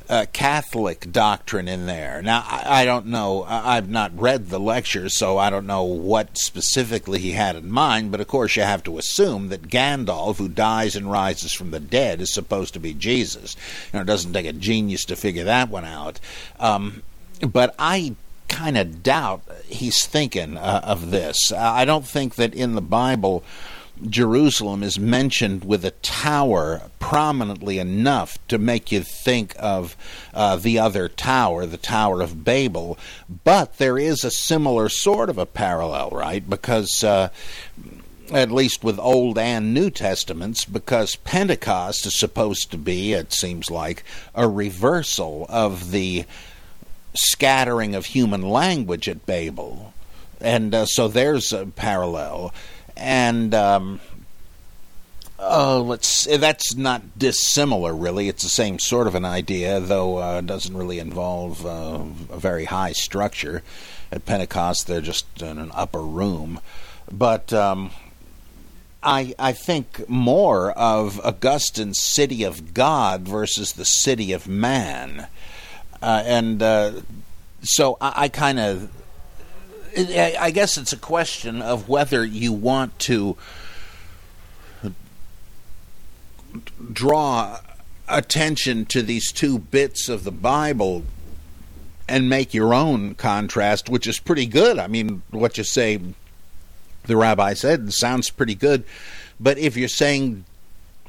[0.10, 2.22] uh, Catholic doctrine in there.
[2.22, 3.46] Now, I, I, don't know.
[3.48, 8.12] I've not read the lecture, so I don't know what specifically he had in mind.
[8.12, 11.80] But of course, you have to assume that Gandalf, who dies and rises from the
[11.80, 13.56] dead, is supposed to be Jesus.
[13.94, 16.20] You know, it doesn't take a genius to figure that one out.
[16.60, 17.04] Um,
[17.48, 18.16] but I
[18.48, 21.52] kind of doubt he's thinking uh, of this.
[21.52, 23.44] I don't think that in the Bible
[24.08, 29.98] Jerusalem is mentioned with a tower prominently enough to make you think of
[30.32, 33.00] uh, the other tower, the Tower of Babel.
[33.44, 36.48] But there is a similar sort of a parallel, right?
[36.48, 37.30] Because uh,
[38.32, 43.72] at least with Old and New Testaments, because Pentecost is supposed to be, it seems
[43.72, 44.04] like,
[44.36, 46.26] a reversal of the
[47.16, 49.96] scattering of human language at Babel.
[50.40, 52.54] And uh, so there's a parallel.
[52.96, 53.56] And.
[53.56, 54.00] Um,
[55.40, 56.26] uh, let's.
[56.26, 58.28] That's not dissimilar, really.
[58.28, 62.00] It's the same sort of an idea, though uh, doesn't really involve uh,
[62.34, 63.64] a very high structure.
[64.12, 66.60] At Pentecost, they're just in an upper room,
[67.12, 67.92] but um,
[69.02, 75.28] I, I think more of Augustine's city of God versus the city of man.
[76.02, 76.92] Uh, and uh,
[77.62, 78.90] so I, I kind of,
[79.96, 83.38] I guess it's a question of whether you want to
[86.92, 87.60] draw
[88.08, 91.04] attention to these two bits of the Bible
[92.08, 94.80] and make your own contrast, which is pretty good.
[94.80, 96.00] I mean, what you say
[97.06, 98.84] the rabbi said sounds pretty good.
[99.40, 100.46] But if you're saying,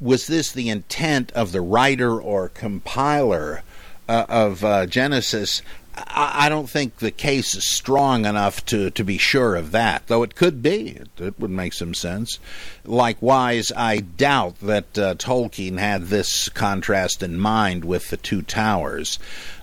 [0.00, 3.62] was this the intent of the writer or compiler
[4.08, 5.62] uh, of uh, Genesis?
[6.06, 10.06] I, I, don't think the case is strong enough to, to be sure of that,
[10.06, 10.90] though it could be.
[10.90, 12.38] It, it would make some sense.
[12.84, 19.18] Likewise, I doubt that uh, Tolkien had this contrast in mind with the two towers.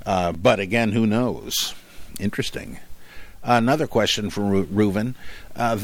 [0.05, 1.73] Uh, but again, who knows?
[2.19, 2.79] Interesting.
[3.43, 5.15] Another question from Reuven
[5.57, 5.77] uh,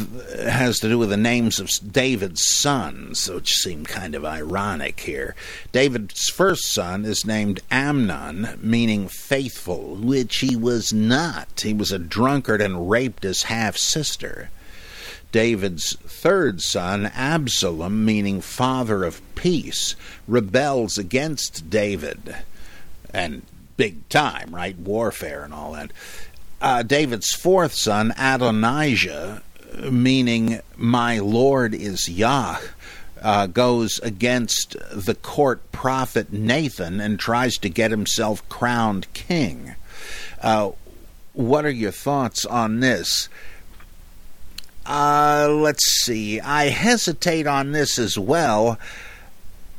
[0.49, 5.35] has to do with the names of David's sons, which seem kind of ironic here.
[5.71, 11.61] David's first son is named Amnon, meaning faithful, which he was not.
[11.61, 14.49] He was a drunkard and raped his half sister.
[15.31, 19.95] David's third son, Absalom, meaning father of peace,
[20.27, 22.35] rebels against David.
[23.11, 23.41] And
[23.75, 24.77] big time, right?
[24.77, 25.91] Warfare and all that
[26.63, 29.43] uh, David's fourth son, Adonijah,
[29.89, 32.57] meaning my Lord is Yah,
[33.21, 39.75] uh, goes against the court prophet Nathan and tries to get himself crowned king.
[40.41, 40.71] Uh,
[41.33, 43.29] what are your thoughts on this?
[44.85, 46.39] Uh, let's see.
[46.41, 48.77] I hesitate on this as well.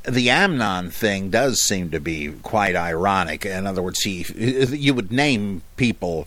[0.04, 3.46] The Amnon thing does seem to be quite ironic.
[3.46, 6.26] In other words, he you would name people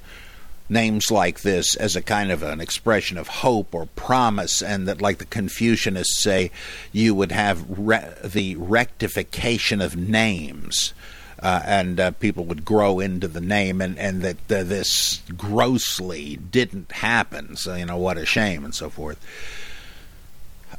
[0.70, 5.02] names like this as a kind of an expression of hope or promise, and that,
[5.02, 6.52] like the Confucianists say,
[6.92, 10.94] you would have re- the rectification of names.
[11.40, 16.36] Uh, and uh, people would grow into the name, and, and that uh, this grossly
[16.36, 17.56] didn't happen.
[17.56, 19.24] So, you know, what a shame, and so forth.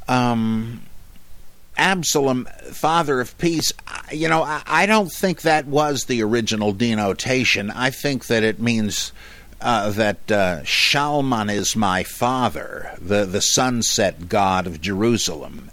[0.09, 0.81] Um,
[1.77, 3.71] Absalom, father of peace,
[4.11, 7.71] you know, I, I don't think that was the original denotation.
[7.71, 9.13] I think that it means
[9.61, 15.71] uh, that uh, Shalman is my father, the, the sunset god of Jerusalem.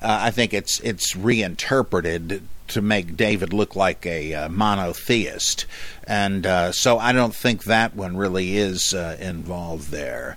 [0.00, 5.66] Uh, I think it's it's reinterpreted to make David look like a uh, monotheist,
[6.06, 10.36] and uh, so I don't think that one really is uh, involved there.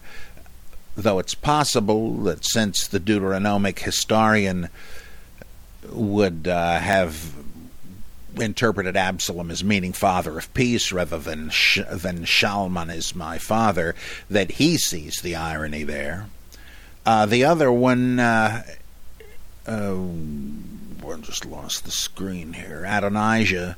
[0.96, 4.70] Though it's possible that since the Deuteronomic historian
[5.92, 7.45] would have
[8.40, 13.96] interpreted Absalom as meaning father of peace rather than Sh- than Shalman is my father,
[14.30, 16.28] that he sees the irony there.
[17.06, 18.64] Uh, the other one, uh,
[19.68, 19.96] uh,
[21.08, 22.86] I just lost the screen here.
[22.88, 23.78] Adonijah.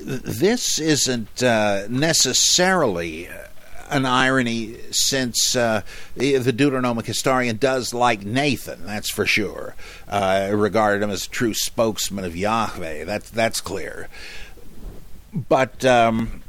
[0.00, 3.28] This isn't uh, necessarily
[3.90, 5.82] an irony since uh,
[6.16, 9.74] the Deuteronomic historian does like Nathan, that's for sure.
[10.08, 14.08] Uh, regarded him as a true spokesman of Yahweh, that's, that's clear.
[15.32, 16.43] But um,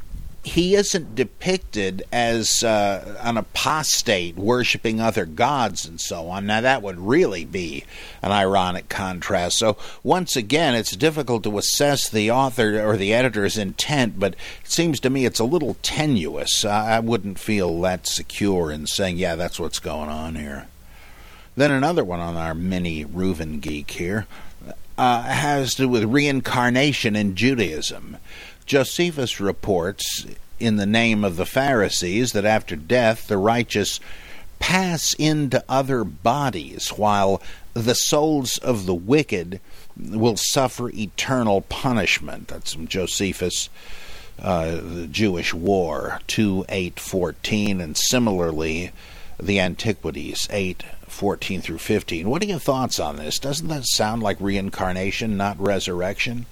[0.45, 6.45] he isn't depicted as uh, an apostate worshiping other gods and so on.
[6.45, 7.83] Now, that would really be
[8.21, 9.57] an ironic contrast.
[9.57, 14.71] So, once again, it's difficult to assess the author or the editor's intent, but it
[14.71, 16.63] seems to me it's a little tenuous.
[16.63, 20.67] I wouldn't feel that secure in saying, yeah, that's what's going on here.
[21.55, 24.27] Then another one on our mini Reuven geek here
[24.95, 28.17] uh, has to do with reincarnation in Judaism.
[28.65, 30.25] Josephus reports
[30.59, 33.99] in the name of the Pharisees that after death the righteous
[34.59, 37.41] pass into other bodies, while
[37.73, 39.59] the souls of the wicked
[39.97, 42.47] will suffer eternal punishment.
[42.47, 43.69] That's from Josephus,
[44.41, 47.81] uh, the Jewish War, 2 8 14.
[47.81, 48.91] And similarly,
[49.39, 52.29] the Antiquities 8 14 through 15.
[52.29, 53.39] What are your thoughts on this?
[53.39, 56.45] Doesn't that sound like reincarnation, not resurrection?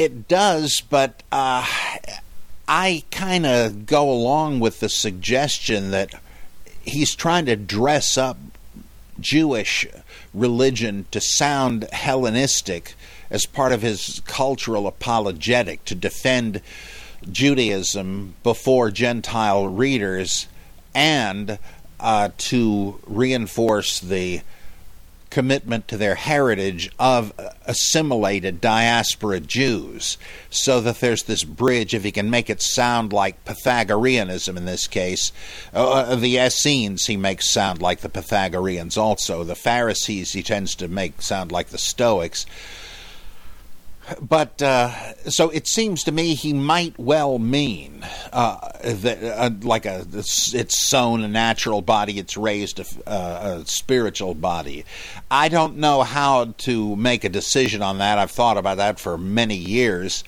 [0.00, 1.66] It does, but uh,
[2.66, 6.14] I kind of go along with the suggestion that
[6.80, 8.38] he's trying to dress up
[9.20, 9.86] Jewish
[10.32, 12.94] religion to sound Hellenistic
[13.28, 16.62] as part of his cultural apologetic to defend
[17.30, 20.46] Judaism before Gentile readers
[20.94, 21.58] and
[22.00, 24.40] uh, to reinforce the
[25.30, 27.32] commitment to their heritage of
[27.64, 30.18] assimilated diaspora Jews,
[30.50, 34.86] so that there's this bridge, if he can make it sound like Pythagoreanism in this
[34.86, 35.32] case.
[35.72, 39.44] Uh, uh the Essenes he makes sound like the Pythagoreans also.
[39.44, 42.44] The Pharisees he tends to make sound like the Stoics
[44.20, 49.86] but uh, so it seems to me he might well mean uh, that, uh, like
[49.86, 54.84] a it's sown a natural body, it's raised a, uh, a, spiritual body.
[55.30, 58.18] I don't know how to make a decision on that.
[58.18, 60.24] I've thought about that for many years,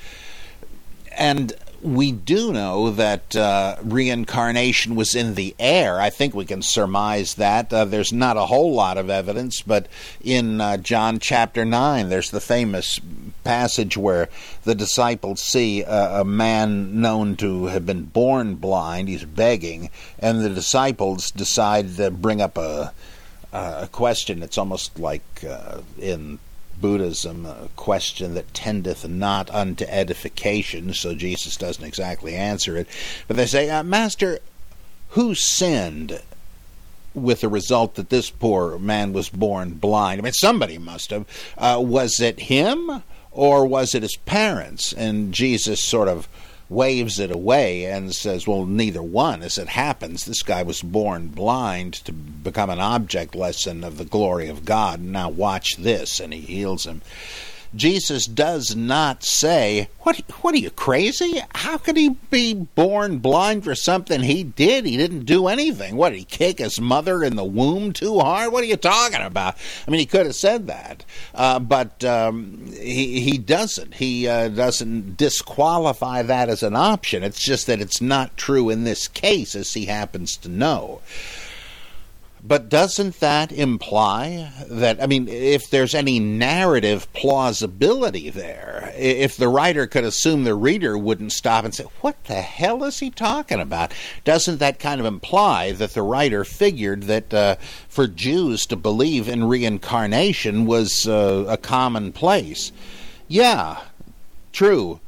[1.17, 6.01] and we do know that uh, reincarnation was in the air.
[6.01, 7.73] I think we can surmise that.
[7.73, 9.89] Uh, there's not a whole lot of evidence, but
[10.23, 13.01] in John chapter 9, there's the famous
[13.45, 14.29] passage where
[14.65, 19.09] the disciples see a, a, man known to have been born blind.
[19.09, 22.93] He's begging, and the disciples decide to bring up a,
[23.53, 24.43] a question.
[24.43, 26.39] It's almost like uh, in
[26.83, 32.89] Buddhism, a question that tendeth not unto edification, so Jesus doesn't exactly answer it.
[33.29, 34.41] But they say, uh, Master,
[35.11, 36.21] who sinned
[37.15, 40.21] with the result that this poor man was born blind?
[40.21, 41.27] I mean, somebody must have.
[41.57, 43.03] Uh, was it him
[43.33, 44.93] or was it his parents?
[44.93, 46.29] And Jesus sort of
[46.69, 49.43] waves it away and says, Well, neither one.
[49.43, 54.05] As it happens, this guy was born blind to become an object lesson of the
[54.05, 55.01] glory of God.
[55.01, 56.21] Now watch this.
[56.21, 57.03] And he heals him.
[57.75, 60.21] Jesus does not say, "What?
[60.43, 61.43] What are you crazy?
[61.55, 64.85] How could he be born blind for something he did?
[64.85, 65.97] He didn't do anything.
[65.97, 68.53] What did he kick his mother in the womb too hard?
[68.53, 69.57] What are you talking about?"
[69.87, 71.05] I mean, he could have said that,
[71.35, 73.95] uh, but um, he he doesn't.
[73.95, 77.23] He uh, doesn't disqualify that as an option.
[77.23, 81.01] It's just that it's not true in this case, as he happens to know.
[82.45, 89.47] But doesn't that imply that, I mean, if there's any narrative plausibility there, if the
[89.47, 93.61] writer could assume the reader wouldn't stop and say, What the hell is he talking
[93.61, 93.93] about?
[94.25, 97.57] Doesn't that kind of imply that the writer figured that uh,
[97.89, 102.73] for Jews to believe in reincarnation was uh, a commonplace?
[103.29, 103.83] Yeah,
[104.53, 104.99] true.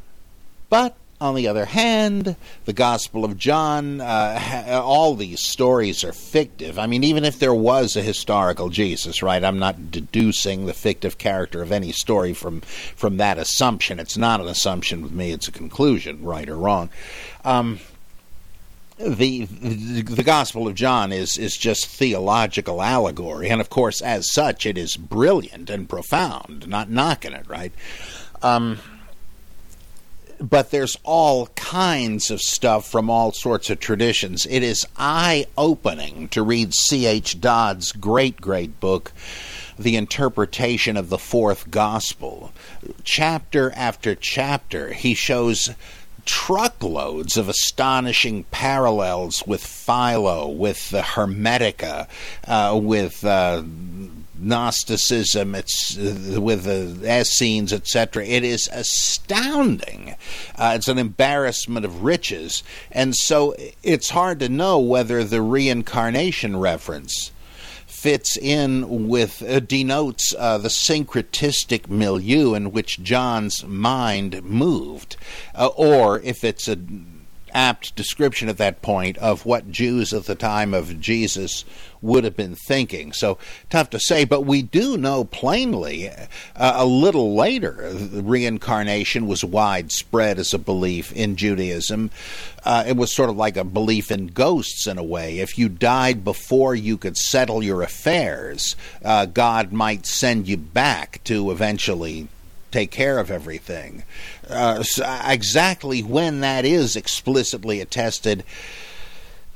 [0.69, 6.79] But on the other hand, the Gospel of John, uh, all these stories are fictive.
[6.79, 9.43] I mean, even if there was a historical Jesus, right?
[9.43, 13.99] I'm not deducing the fictive character of any story from from that assumption.
[13.99, 16.91] It's not an assumption with me; it's a conclusion, right or wrong.
[17.43, 17.81] Um,
[18.99, 24.67] the, the Gospel of John is is just theological allegory, and of course, as such,
[24.67, 26.69] it is brilliant and profound.
[26.69, 27.73] Not knocking it, right?
[28.43, 28.79] Um,
[30.41, 34.47] but there's all kinds of stuff from all sorts of traditions.
[34.47, 37.41] It is eye opening to read C.H.
[37.41, 39.13] Dodd's great, great book,
[39.79, 42.53] The Interpretation of the Fourth Gospel.
[43.03, 45.71] Chapter after chapter, he shows
[46.25, 52.09] truckloads of astonishing parallels with Philo, with the Hermetica,
[52.47, 53.25] uh, with.
[53.25, 53.63] Uh,
[54.39, 58.25] Gnosticism, it's uh, with the Essenes, etc.
[58.25, 60.17] It is astounding.
[60.57, 66.57] Uh, it's an embarrassment of riches, and so it's hard to know whether the reincarnation
[66.57, 67.31] reference
[67.87, 75.17] fits in with uh, denotes uh, the syncretistic milieu in which John's mind moved,
[75.55, 76.77] uh, or if it's a
[77.55, 81.65] apt description at that point of what Jews at the time of Jesus
[82.03, 83.13] would have been thinking.
[83.13, 83.39] So
[83.71, 90.39] tough to say, but we do know plainly uh, a little later reincarnation was widespread
[90.39, 92.11] as a belief in Judaism.
[92.65, 95.39] Uh, it was sort of like a belief in ghosts in a way.
[95.39, 101.23] If you died before you could settle your affairs, uh, God might send you back
[101.25, 102.29] to eventually
[102.75, 104.03] take care of everything.
[104.49, 108.45] Uh, so exactly when that is explicitly attested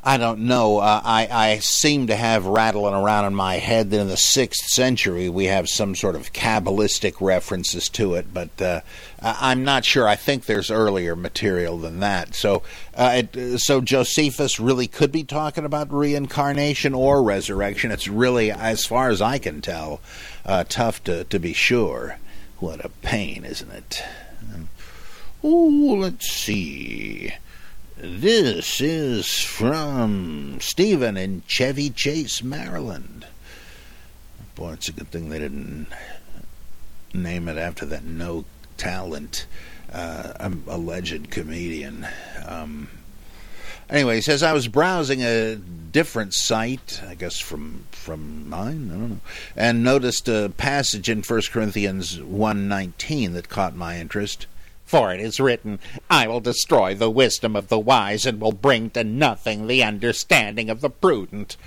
[0.03, 0.79] I don't know.
[0.79, 4.69] Uh, I, I seem to have rattling around in my head that in the sixth
[4.69, 8.81] century we have some sort of Kabbalistic references to it, but uh,
[9.21, 10.07] I'm not sure.
[10.07, 12.37] I think there's earlier material than that.
[12.37, 12.63] So,
[12.95, 17.91] uh, it, so Josephus really could be talking about reincarnation or resurrection.
[17.91, 20.01] It's really, as far as I can tell,
[20.47, 22.19] uh, tough to, to be sure.
[22.61, 24.03] What a pain, isn't it?
[25.45, 27.33] Oh, let's see.
[27.97, 33.27] This is from Stephen in Chevy Chase, Maryland.
[34.57, 35.87] Boy, it's a good thing they didn't
[37.15, 38.45] name it after that no
[38.77, 39.47] talent
[39.93, 42.07] uh, alleged comedian.
[42.45, 42.89] Um,
[43.91, 48.95] anyway, he says I was browsing a different site, I guess from from mine, I
[48.95, 49.21] don't know,
[49.57, 54.47] and noticed a passage in 1 Corinthians 1:19 that caught my interest.
[54.85, 58.89] For it is written, I will destroy the wisdom of the wise, and will bring
[58.91, 61.59] to nothing the understanding of the prudent.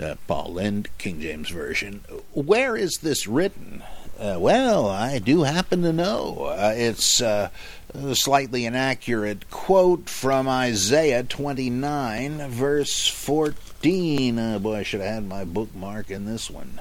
[0.00, 2.00] Uh, Paul Lynde, King James Version.
[2.32, 3.82] Where is this written?
[4.18, 6.44] Uh, well, I do happen to know.
[6.44, 7.50] Uh, it's uh,
[7.92, 14.38] a slightly inaccurate quote from Isaiah 29, verse 14.
[14.38, 16.80] Uh, boy, I should have had my bookmark in this one.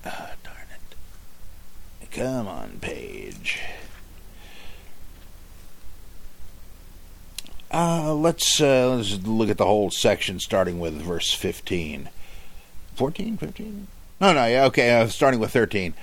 [0.05, 0.95] Ah, darn it.
[2.11, 3.59] Come on, page.
[7.71, 12.09] Uh, let's, uh, let's look at the whole section starting with verse 15.
[12.95, 13.87] 14, 15?
[14.19, 15.93] No, no, yeah, okay, uh, starting with 13.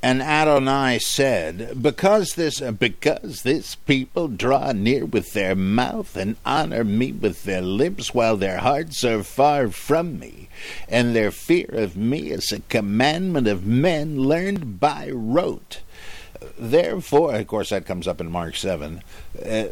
[0.00, 6.84] And Adonai said, Because this because this people draw near with their mouth and honor
[6.84, 10.48] me with their lips, while their hearts are far from me,
[10.88, 15.80] and their fear of me is a commandment of men learned by rote.
[16.56, 19.02] Therefore, of course, that comes up in Mark seven.
[19.44, 19.64] Uh,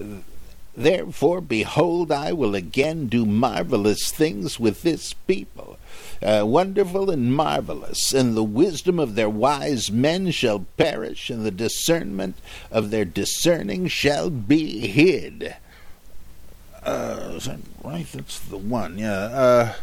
[0.76, 5.78] Therefore, behold, I will again do marvelous things with this people
[6.22, 11.50] uh, wonderful and marvelous, and the wisdom of their wise men shall perish, and the
[11.50, 12.36] discernment
[12.70, 15.56] of their discerning shall be hid.
[16.82, 18.06] Uh, is that right?
[18.12, 18.98] That's the one.
[18.98, 19.12] Yeah.
[19.12, 19.74] Uh,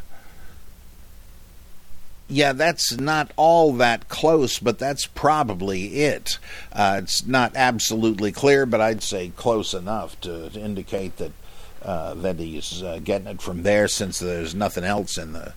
[2.33, 6.39] yeah, that's not all that close, but that's probably it.
[6.71, 11.31] Uh, it's not absolutely clear, but I'd say close enough to, to indicate that
[11.83, 15.53] uh, that he's uh, getting it from there, since there's nothing else in the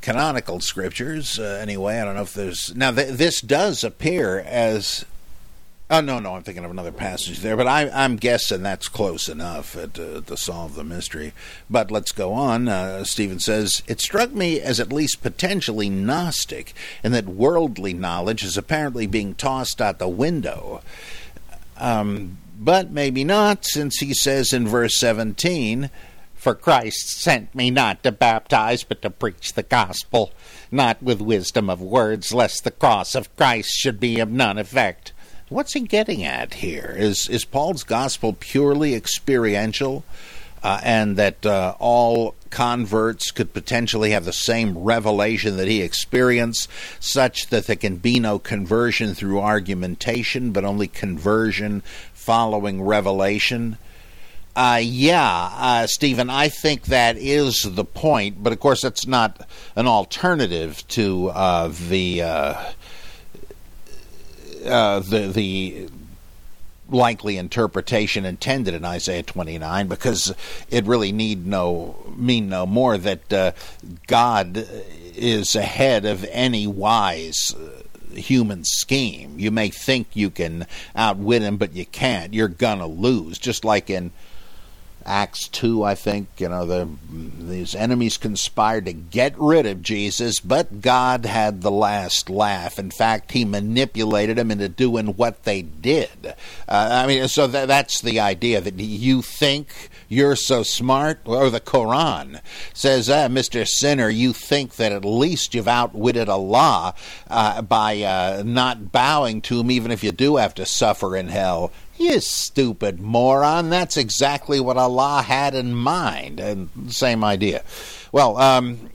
[0.00, 1.38] canonical scriptures.
[1.38, 2.90] Uh, anyway, I don't know if there's now.
[2.90, 5.04] Th- this does appear as.
[5.90, 9.28] Oh no, no, I'm thinking of another passage there, but I, am guessing that's close
[9.28, 11.34] enough uh, to, to, solve the mystery.
[11.68, 12.68] But let's go on.
[12.68, 16.72] Uh, Stephen says it struck me as at least potentially gnostic,
[17.02, 20.80] in that worldly knowledge is apparently being tossed out the window.
[21.76, 25.90] Um, but maybe not, since he says in verse 17
[26.34, 30.32] for Christ sent me not to baptize, but to preach the gospel,
[30.70, 35.12] not with wisdom of words, lest the cross of Christ should be of none effect.
[35.50, 36.94] What's he getting at here?
[36.96, 40.02] Is is Paul's gospel purely experiential,
[40.62, 46.70] uh, and that uh, all converts could potentially have the same revelation that he experienced,
[46.98, 51.82] such that there can be no conversion through argumentation, but only conversion
[52.14, 53.76] following revelation?
[54.56, 59.46] Uh, yeah, uh, Stephen, I think that is the point, but of course, that's not
[59.76, 62.22] an alternative to uh, the,
[64.64, 65.88] uh, uh, the the
[66.88, 70.34] likely interpretation intended in Isaiah 29, because
[70.70, 73.52] it really need no mean no more that uh,
[74.06, 74.66] God
[75.16, 77.54] is ahead of any wise
[78.14, 79.38] human scheme.
[79.38, 82.34] You may think you can outwit him, but you can't.
[82.34, 84.12] You're gonna lose, just like in
[85.06, 90.40] Acts 2, I think, you know, the, these enemies conspired to get rid of Jesus,
[90.40, 92.78] but God had the last laugh.
[92.78, 96.34] In fact, he manipulated them into doing what they did.
[96.68, 101.50] Uh, I mean, so that, that's the idea that you think you're so smart, or
[101.50, 102.40] the Quran
[102.72, 103.66] says, ah, Mr.
[103.66, 106.94] Sinner, you think that at least you've outwitted Allah
[107.28, 111.28] uh, by uh, not bowing to him, even if you do have to suffer in
[111.28, 111.72] hell.
[112.04, 113.70] You stupid moron.
[113.70, 116.38] That's exactly what Allah had in mind.
[116.38, 117.64] And same idea.
[118.12, 118.90] Well, um,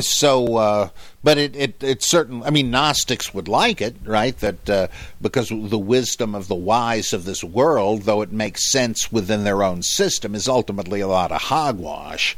[0.00, 0.88] so, uh,
[1.22, 4.36] but it, it, it certain, I mean, Gnostics would like it, right?
[4.38, 4.88] That uh,
[5.20, 9.62] because the wisdom of the wise of this world, though it makes sense within their
[9.62, 12.36] own system, is ultimately a lot of hogwash.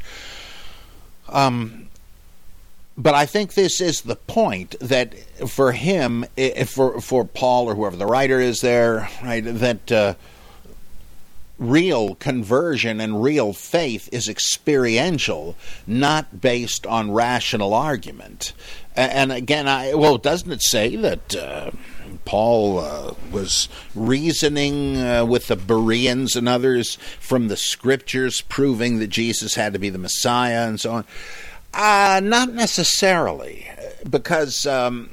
[1.29, 1.84] Um,
[2.97, 5.15] but I think this is the point that
[5.49, 6.25] for him,
[6.65, 10.13] for for Paul or whoever the writer is there, right, that uh,
[11.57, 18.53] real conversion and real faith is experiential, not based on rational argument.
[18.95, 21.35] And again, I well, doesn't it say that?
[21.35, 21.71] Uh,
[22.23, 29.07] Paul uh, was reasoning uh, with the Bereans and others from the scriptures, proving that
[29.07, 31.05] Jesus had to be the Messiah and so on.
[31.75, 33.69] Uh, not necessarily,
[34.09, 35.09] because um,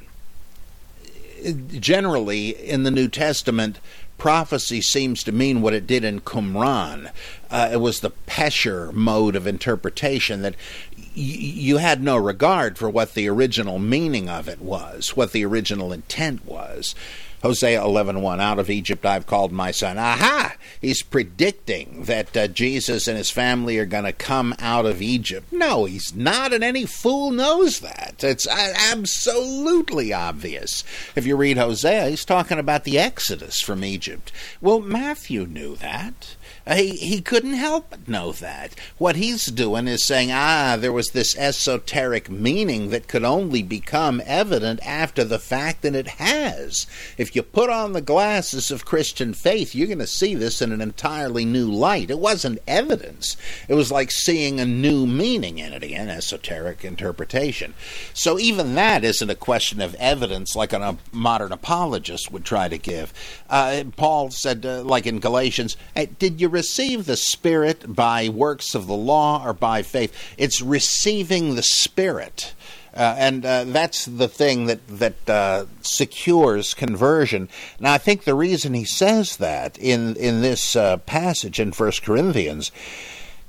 [1.71, 3.79] generally in the New Testament,
[4.17, 7.11] prophecy seems to mean what it did in Qumran.
[7.51, 10.55] Uh, it was the Pesher mode of interpretation that
[10.97, 15.43] y- you had no regard for what the original meaning of it was, what the
[15.43, 16.95] original intent was.
[17.43, 19.97] Hosea 11:1 out of Egypt I've called my son.
[19.97, 20.55] Aha!
[20.79, 25.51] He's predicting that uh, Jesus and his family are going to come out of Egypt.
[25.51, 28.23] No, he's not and any fool knows that.
[28.23, 30.85] It's uh, absolutely obvious.
[31.17, 34.31] If you read Hosea, he's talking about the exodus from Egypt.
[34.61, 36.35] Well, Matthew knew that.
[36.65, 38.73] He, he couldn't help but know that.
[38.97, 44.21] What he's doing is saying, ah, there was this esoteric meaning that could only become
[44.25, 46.87] evident after the fact, and it has.
[47.17, 50.71] If you put on the glasses of Christian faith, you're going to see this in
[50.71, 52.09] an entirely new light.
[52.09, 57.73] It wasn't evidence, it was like seeing a new meaning in it, again, esoteric interpretation.
[58.13, 62.77] So even that isn't a question of evidence like a modern apologist would try to
[62.77, 63.13] give.
[63.49, 68.75] Uh, Paul said, uh, like in Galatians, hey, did you receive the Spirit by works
[68.75, 70.13] of the law or by faith.
[70.37, 72.53] It's receiving the Spirit.
[72.95, 77.49] Uh, and uh, that's the thing that that uh, secures conversion.
[77.79, 82.03] Now, I think the reason he says that in in this uh, passage in First
[82.03, 82.71] Corinthians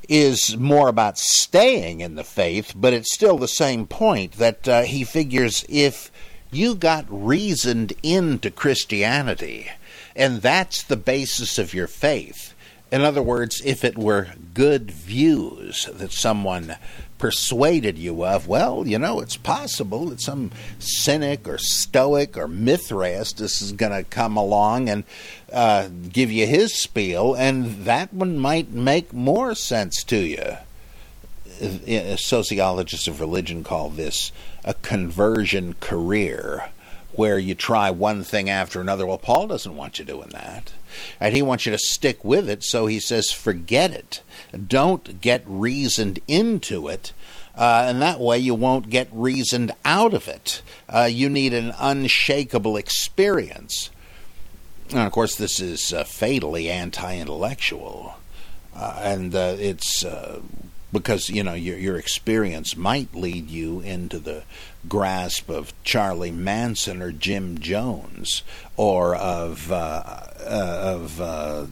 [0.08, 4.82] is more about staying in the faith, but it's still the same point that uh,
[4.82, 6.10] he figures if
[6.50, 9.70] you got reasoned into Christianity,
[10.14, 12.54] and that's the basis of your faith
[12.94, 16.76] in other words, if it were good views that someone
[17.24, 23.40] persuaded you of, well, you know, it's possible that some cynic or stoic or Mithraist
[23.40, 25.04] is going to come along and
[25.50, 30.58] uh, give you his spiel, and that one might make more sense to you.
[32.18, 34.30] Sociologists of religion call this
[34.62, 36.68] a conversion career,
[37.12, 39.06] where you try one thing after another.
[39.06, 40.74] Well, Paul doesn't want you doing that
[41.20, 42.64] and he wants you to stick with it.
[42.64, 44.22] So he says, forget it.
[44.66, 47.12] Don't get reasoned into it.
[47.56, 50.60] Uh, and that way you won't get reasoned out of it.
[50.88, 53.90] Uh, you need an unshakable experience.
[54.90, 58.14] And of course, this is uh, fatally anti intellectual.
[58.76, 60.40] Uh, and uh, it's uh,
[60.94, 64.44] because you know your your experience might lead you into the
[64.88, 68.42] grasp of Charlie Manson or Jim Jones
[68.76, 70.02] or of uh,
[70.40, 71.66] uh, of uh,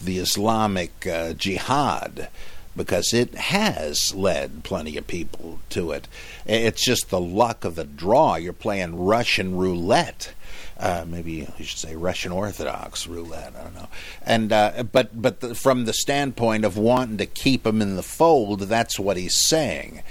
[0.00, 2.28] the Islamic uh, Jihad
[2.76, 6.06] because it has led plenty of people to it.
[6.46, 8.36] It's just the luck of the draw.
[8.36, 10.34] You're playing Russian roulette.
[10.80, 13.52] Uh, maybe you should say Russian Orthodox roulette.
[13.54, 13.88] I don't know.
[14.22, 18.02] And uh, but but the, from the standpoint of wanting to keep them in the
[18.02, 20.02] fold, that's what he's saying.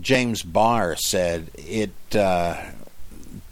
[0.00, 2.62] James Barr said it uh,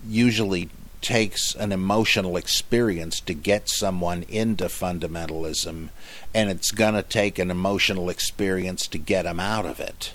[0.07, 0.71] usually
[1.01, 5.89] takes an emotional experience to get someone into fundamentalism,
[6.33, 10.13] and it's going to take an emotional experience to get them out of it.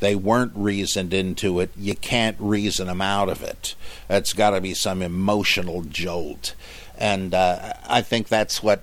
[0.00, 1.70] They weren't reasoned into it.
[1.76, 3.74] You can't reason them out of it.
[4.10, 6.54] It's got to be some emotional jolt.
[6.98, 8.82] And uh, I think that's what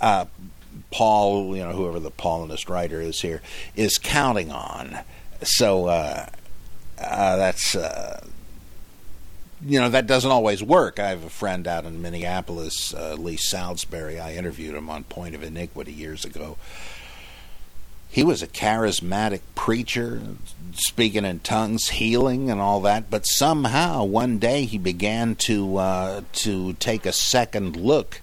[0.00, 0.26] uh,
[0.90, 3.42] Paul, you know, whoever the Paulinist writer is here,
[3.74, 4.98] is counting on.
[5.42, 6.26] So uh,
[7.00, 8.26] uh that's uh,
[9.64, 10.98] you know that doesn't always work.
[10.98, 14.18] I have a friend out in Minneapolis, uh, Lee Salisbury.
[14.18, 16.56] I interviewed him on Point of Iniquity years ago.
[18.10, 20.22] He was a charismatic preacher,
[20.72, 23.10] speaking in tongues, healing, and all that.
[23.10, 28.20] But somehow, one day, he began to uh, to take a second look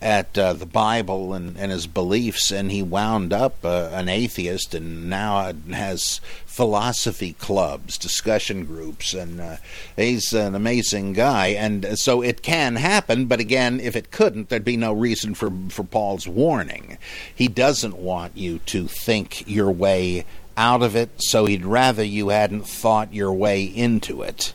[0.00, 4.74] at uh, the Bible and, and, his beliefs, and he wound up uh, an atheist
[4.74, 6.20] and now has
[6.56, 9.56] philosophy clubs, discussion groups, and uh,
[9.94, 11.48] he's an amazing guy.
[11.48, 15.52] And so it can happen, but again, if it couldn't, there'd be no reason for,
[15.68, 16.96] for Paul's warning.
[17.34, 20.24] He doesn't want you to think your way
[20.56, 24.54] out of it, so he'd rather you hadn't thought your way into it.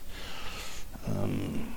[1.06, 1.76] Um,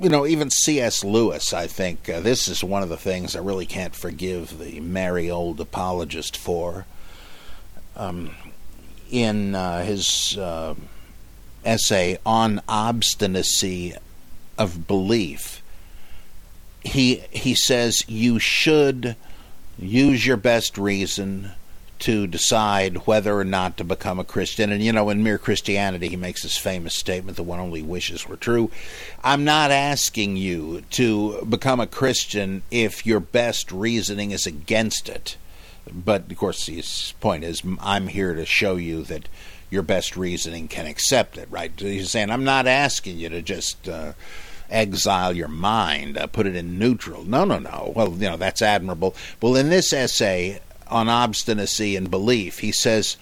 [0.00, 1.04] you know, even C.S.
[1.04, 4.80] Lewis, I think uh, this is one of the things I really can't forgive the
[4.80, 6.86] merry old apologist for.
[7.96, 8.30] Um,
[9.10, 10.74] in uh, his uh,
[11.64, 13.94] essay on obstinacy
[14.58, 15.62] of belief,
[16.82, 19.16] he he says you should
[19.78, 21.52] use your best reason
[22.00, 24.72] to decide whether or not to become a Christian.
[24.72, 28.26] And you know, in Mere Christianity, he makes this famous statement that one only wishes
[28.26, 28.70] were true.
[29.22, 35.36] I'm not asking you to become a Christian if your best reasoning is against it.
[35.92, 39.28] But of course, his point is, I'm here to show you that
[39.70, 41.72] your best reasoning can accept it, right?
[41.76, 43.88] He's saying, I'm not asking you to just.
[43.88, 44.12] Uh,
[44.70, 47.24] exile your mind, uh, put it in neutral.
[47.24, 47.92] No, no, no.
[47.94, 49.16] Well, you know, that's admirable.
[49.42, 53.16] Well, in this essay on obstinacy and belief, he says,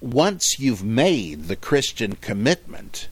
[0.00, 3.08] once you've made the Christian commitment,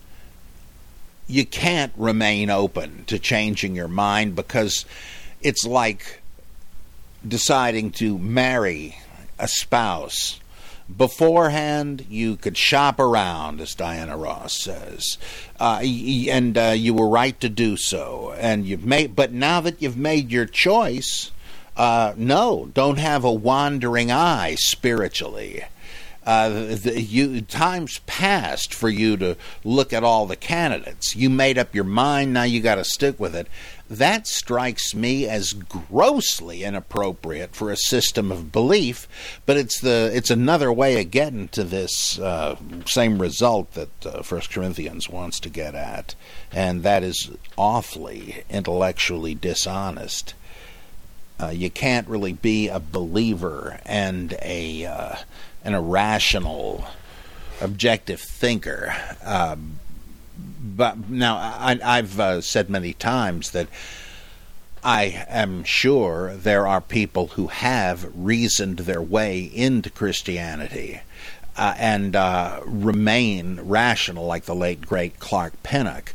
[1.27, 4.85] you can't remain open to changing your mind because
[5.41, 6.21] it's like
[7.27, 8.97] deciding to marry
[9.39, 10.41] a spouse
[10.95, 15.17] beforehand you could shop around as diana ross says
[15.59, 19.81] uh, and uh, you were right to do so and you've made but now that
[19.81, 21.31] you've made your choice
[21.77, 25.65] uh, no don't have a wandering eye spiritually
[26.27, 31.15] uh, the, you, time's passed for you to look at all the candidates.
[31.15, 33.47] You made up your mind, now you got to stick with it.
[33.91, 39.07] That strikes me as grossly inappropriate for a system of belief,
[39.45, 42.57] but it's the it's another way of getting to this uh,
[42.87, 46.15] same result that uh, First Corinthians wants to get at,
[46.51, 50.33] and that is awfully intellectually dishonest.
[51.39, 55.17] Uh, you can't really be a believer and a uh,
[55.63, 56.87] an irrational,
[57.61, 58.95] objective thinker.
[59.23, 59.79] Um,
[60.37, 63.69] but now I, have uh, said many times that
[64.83, 71.01] I am sure there are people who have reasoned their way into Christianity
[71.57, 76.13] uh, and uh, remain rational, like the late great Clark Pinnock.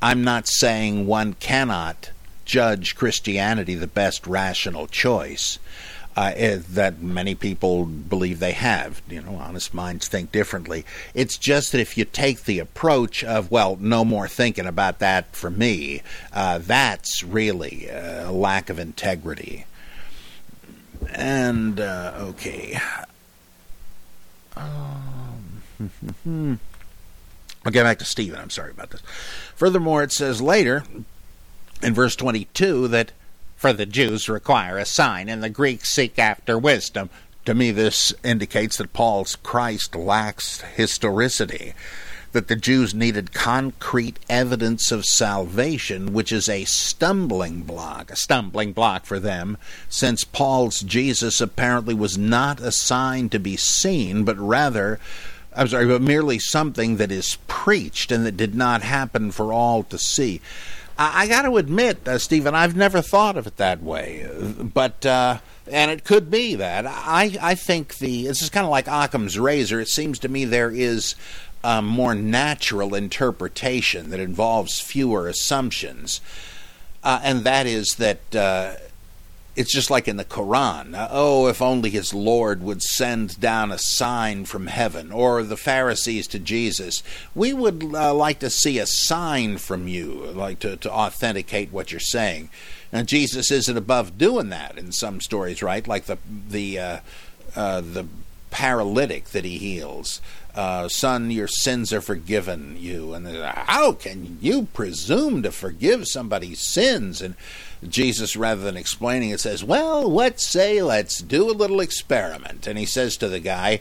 [0.00, 2.10] I'm not saying one cannot
[2.44, 5.58] judge Christianity the best rational choice
[6.16, 6.32] uh,
[6.70, 9.02] that many people believe they have.
[9.08, 10.84] You know, honest minds think differently.
[11.14, 15.34] It's just that if you take the approach of, well, no more thinking about that
[15.34, 16.02] for me,
[16.32, 19.66] uh, that's really a lack of integrity.
[21.14, 22.78] And, uh, okay.
[24.56, 25.62] Um,
[27.64, 28.40] I'll get back to Stephen.
[28.40, 29.02] I'm sorry about this.
[29.54, 30.84] Furthermore, it says later
[31.82, 33.12] in verse 22 that
[33.62, 37.10] for the Jews require a sign, and the Greeks seek after wisdom.
[37.44, 41.72] To me, this indicates that Paul's Christ lacks historicity,
[42.32, 48.72] that the Jews needed concrete evidence of salvation, which is a stumbling block, a stumbling
[48.72, 49.56] block for them,
[49.88, 54.98] since Paul's Jesus apparently was not a sign to be seen, but rather
[55.54, 59.82] I'm sorry, but merely something that is preached and that did not happen for all
[59.84, 60.40] to see.
[60.98, 64.28] I, got to admit, uh, Stephen, I've never thought of it that way,
[64.60, 65.38] but uh,
[65.70, 66.86] and it could be that.
[66.86, 69.80] I I think the this is kind of like Occam's razor.
[69.80, 71.14] It seems to me there is
[71.64, 76.20] a more natural interpretation that involves fewer assumptions,
[77.02, 78.74] uh, and that is that uh,
[79.54, 80.94] it's just like in the Quran.
[80.94, 85.56] Uh, oh, if only his Lord would send down a sign from heaven, or the
[85.56, 87.02] Pharisees to Jesus.
[87.34, 91.90] We would uh, like to see a sign from you, like to, to authenticate what
[91.90, 92.48] you're saying.
[92.92, 95.86] And Jesus isn't above doing that in some stories, right?
[95.86, 97.00] Like the the uh,
[97.54, 98.06] uh the
[98.50, 100.20] paralytic that he heals.
[100.54, 103.14] Uh, son, your sins are forgiven you.
[103.14, 107.22] And how can you presume to forgive somebody's sins?
[107.22, 107.34] And
[107.88, 112.66] Jesus, rather than explaining it, says, Well, let's say, let's do a little experiment.
[112.66, 113.80] And he says to the guy,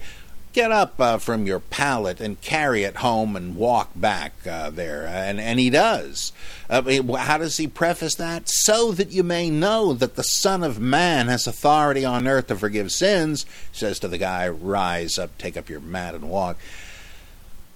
[0.53, 5.07] Get up uh, from your pallet and carry it home and walk back uh, there.
[5.07, 6.33] And, and he does.
[6.69, 6.81] Uh,
[7.17, 8.49] how does he preface that?
[8.49, 12.57] So that you may know that the Son of Man has authority on earth to
[12.57, 16.57] forgive sins, says to the guy, Rise up, take up your mat, and walk.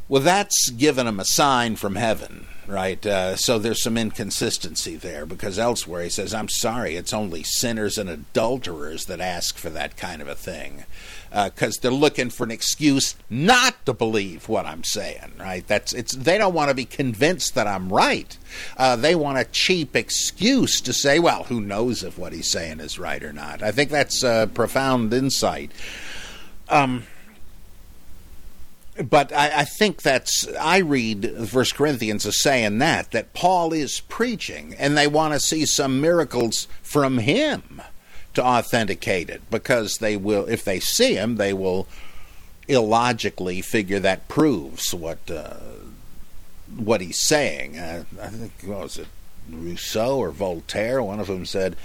[0.08, 3.06] Well, that's given him a sign from heaven right?
[3.06, 7.97] Uh, so there's some inconsistency there because elsewhere he says, I'm sorry, it's only sinners
[7.97, 10.86] and adulterers that ask for that kind of a thing
[11.30, 15.66] because uh, they're looking for an excuse not to believe what I'm saying, right?
[15.68, 18.38] That's it's they don't want to be convinced that I'm right.
[18.78, 22.80] Uh, they want a cheap excuse to say, well, who knows if what he's saying
[22.80, 23.62] is right or not.
[23.62, 25.72] I think that's a profound insight.
[26.70, 27.06] Um,
[29.03, 33.99] but I, I, think that's I read First Corinthians as saying that that Paul is
[33.99, 37.81] preaching, and they want to see some miracles from him
[38.35, 41.87] to authenticate it, because they will, if they see him, they will
[42.67, 45.55] illogically figure that proves what uh,
[46.75, 47.77] what he's saying.
[47.77, 49.07] Uh, I think was it
[49.49, 51.03] Rousseau or Voltaire?
[51.03, 51.75] One of them said,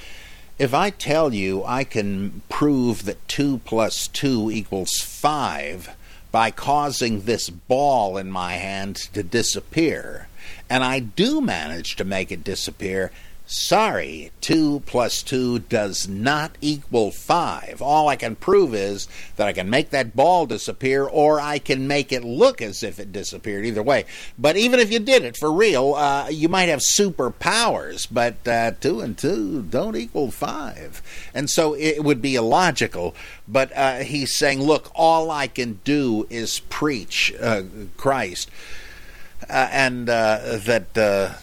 [0.61, 5.96] "If I tell you I can prove that two plus two equals five
[6.31, 10.28] by causing this ball in my hand to disappear,
[10.68, 13.11] and I do manage to make it disappear."
[13.53, 17.82] Sorry, 2 plus 2 does not equal 5.
[17.82, 21.88] All I can prove is that I can make that ball disappear or I can
[21.88, 24.05] make it look as if it disappeared, either way.
[24.38, 28.70] But even if you did it for real, uh, you might have superpowers, but uh,
[28.80, 31.30] 2 and 2 don't equal 5.
[31.34, 33.16] And so it would be illogical.
[33.48, 37.62] But uh, he's saying, look, all I can do is preach uh,
[37.96, 38.48] Christ.
[39.48, 41.40] Uh, and uh, that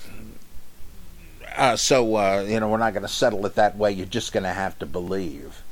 [1.58, 3.92] uh, so, uh, you know, we're not going to settle it that way.
[3.92, 5.64] You're just going to have to believe.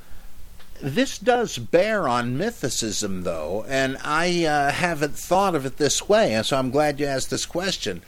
[0.82, 6.34] This does bear on mythicism, though, and I uh, haven't thought of it this way,
[6.34, 8.02] and so I'm glad you asked this question.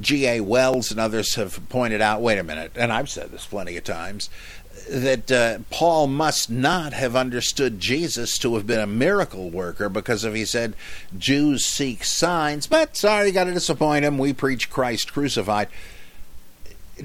[0.00, 0.40] G.A.
[0.40, 3.84] Wells and others have pointed out wait a minute, and I've said this plenty of
[3.84, 4.30] times,
[4.88, 10.24] that uh, Paul must not have understood Jesus to have been a miracle worker because
[10.24, 10.74] if he said
[11.16, 15.68] Jews seek signs, but sorry, got to disappoint him, we preach Christ crucified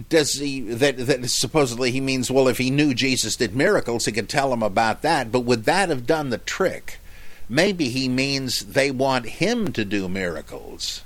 [0.09, 4.11] does he that that supposedly he means well if he knew Jesus did miracles he
[4.11, 5.31] could tell him about that.
[5.31, 6.99] But would that have done the trick?
[7.47, 11.03] Maybe he means they want him to do miracles.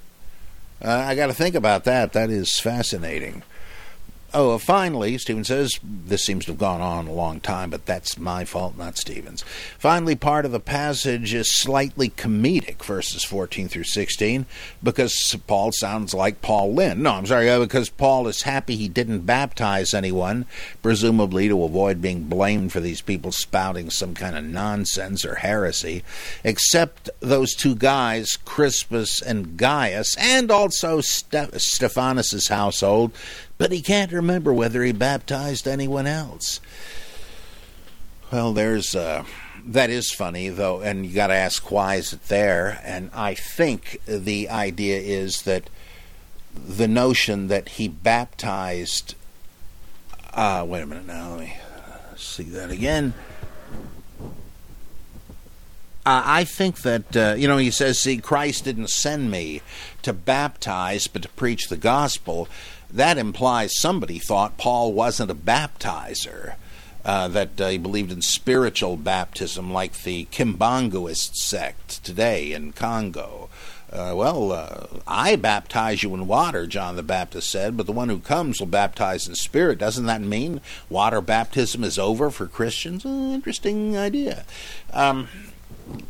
[0.84, 2.12] Uh, I got to think about that.
[2.12, 3.44] That is fascinating
[4.36, 8.18] Oh, finally, Stephen says, this seems to have gone on a long time, but that's
[8.18, 9.44] my fault, not Stephen's.
[9.78, 14.48] Finally, part of the passage is slightly comedic, verses 14 through 16,
[14.82, 17.04] because Paul sounds like Paul Lynde.
[17.04, 20.48] No, I'm sorry, uh, because Paul is happy he didn't baptize anyone,
[20.82, 26.04] presumably to avoid being blamed for these people spouting some kind of nonsense or heresy,
[26.44, 33.12] except those two guys, Crispus and Gaius, and also Ste- Stephanus's household
[33.58, 36.60] but he can't remember whether he baptized anyone else.
[38.32, 39.26] Well, there's uh,
[39.66, 42.82] that is funny though, and you got to ask why is it there?
[42.84, 45.70] And I think the idea is that
[46.54, 49.16] the notion that he baptized.
[50.34, 51.32] Uh, wait a minute now.
[51.32, 51.54] Let me
[52.16, 53.14] see that again.
[56.06, 59.62] Uh, I think that, uh, you know, he says, see, Christ didn't send me
[60.02, 62.50] to baptize, but to preach the gospel
[62.94, 66.56] that implies somebody thought Paul wasn't a baptizer.
[67.06, 73.50] Uh, that uh, he believed in spiritual baptism, like the Kimbanguist sect today in Congo.
[73.92, 78.08] Uh, well, uh, I baptize you in water, John the Baptist said, but the one
[78.08, 79.78] who comes will baptize in spirit.
[79.78, 83.06] Doesn't that mean water baptism is over for Christians?
[83.06, 84.46] Uh, interesting idea.
[84.94, 85.28] Um,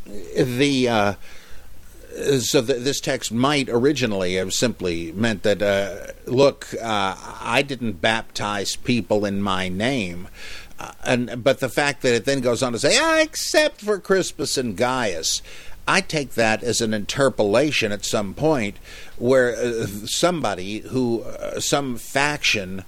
[0.05, 1.13] the uh,
[2.39, 8.01] so th- this text might originally have simply meant that, uh, look, uh, I didn't
[8.01, 10.27] baptize people in my name.
[10.79, 13.99] Uh, and but the fact that it then goes on to say, ah, except for
[13.99, 15.41] Crispus and Gaius,
[15.87, 18.77] I take that as an interpolation at some point
[19.17, 22.85] where uh, somebody who, uh, some faction,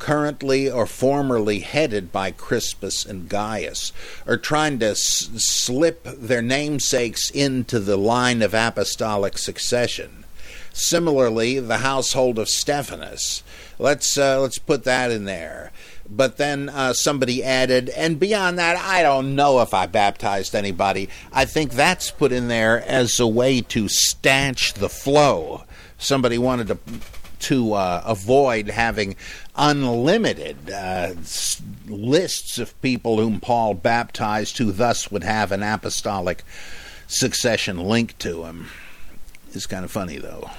[0.00, 3.92] currently or formerly headed by Crispus and Gaius,
[4.26, 10.24] are trying to s- slip their namesakes into the line of apostolic succession.
[10.72, 13.44] Similarly, the household of Stephanus.
[13.78, 15.70] Let's uh, let's put that in there.
[16.08, 21.08] But then uh, somebody added, and beyond that, I don't know if I baptized anybody.
[21.32, 25.64] I think that's put in there as a way to stanch the flow.
[25.98, 26.78] Somebody wanted to
[27.40, 29.16] to uh, avoid having
[29.56, 31.14] unlimited uh,
[31.86, 36.44] lists of people whom Paul baptized, who thus would have an apostolic
[37.06, 38.68] succession linked to him.
[39.52, 40.50] It's kind of funny, though.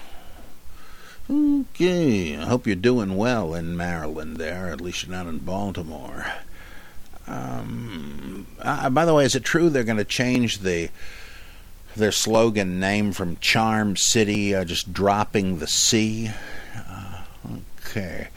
[1.30, 6.26] Okay, I hope you're doing well in Maryland there, at least you're not in Baltimore.
[7.26, 10.90] Um, uh, by the way, is it true they're going to change the
[11.96, 16.32] their slogan name from Charm City, uh, just dropping the C?
[17.92, 18.30] Okay.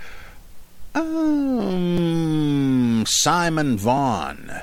[0.96, 4.50] Um, Simon Vaughn.
[4.50, 4.62] Uh,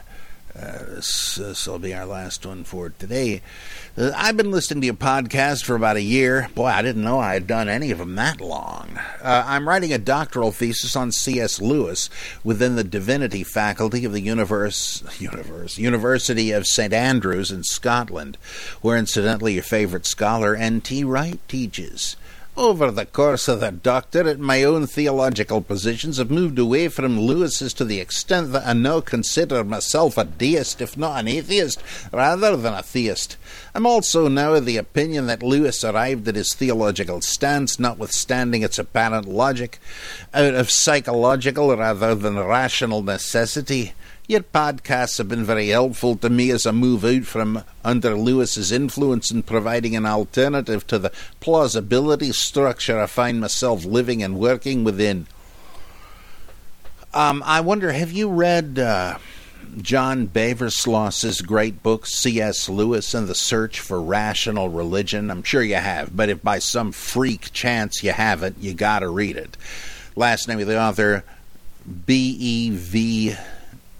[0.53, 3.41] this will be our last one for today.
[3.97, 6.49] Uh, I've been listening to your podcast for about a year.
[6.55, 8.99] Boy, I didn't know I had done any of them that long.
[9.21, 11.61] Uh, I'm writing a doctoral thesis on C.S.
[11.61, 12.09] Lewis
[12.43, 16.91] within the divinity faculty of the universe, universe, University of St.
[16.91, 18.37] Andrews in Scotland,
[18.81, 21.05] where incidentally your favorite scholar N.T.
[21.05, 22.17] Wright teaches.
[22.57, 27.73] Over the course of the doctorate, my own theological positions have moved away from Lewis's
[27.75, 31.81] to the extent that I now consider myself a deist, if not an atheist,
[32.11, 33.37] rather than a theist.
[33.73, 38.77] I'm also now of the opinion that Lewis arrived at his theological stance, notwithstanding its
[38.77, 39.79] apparent logic,
[40.33, 43.93] out of psychological rather than rational necessity.
[44.31, 48.71] Your podcasts have been very helpful to me as I move out from under Lewis's
[48.71, 51.11] influence in providing an alternative to the
[51.41, 55.27] plausibility structure I find myself living and working within.
[57.13, 59.17] Um, I wonder, have you read uh,
[59.81, 62.69] John Beversluis's great book, C.S.
[62.69, 65.29] Lewis and the Search for Rational Religion?
[65.29, 69.35] I'm sure you have, but if by some freak chance you haven't, you gotta read
[69.35, 69.57] it.
[70.15, 71.25] Last name of the author,
[72.05, 72.71] B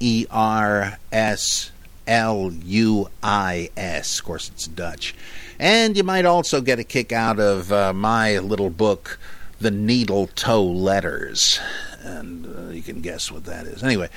[0.02, 1.72] E R S
[2.08, 4.20] L U I S.
[4.20, 5.16] Of course, it's Dutch.
[5.60, 9.20] And you might also get a kick out of uh, my little book,
[9.60, 11.60] The Needle Toe Letters.
[12.00, 13.84] And uh, you can guess what that is.
[13.84, 14.10] Anyway,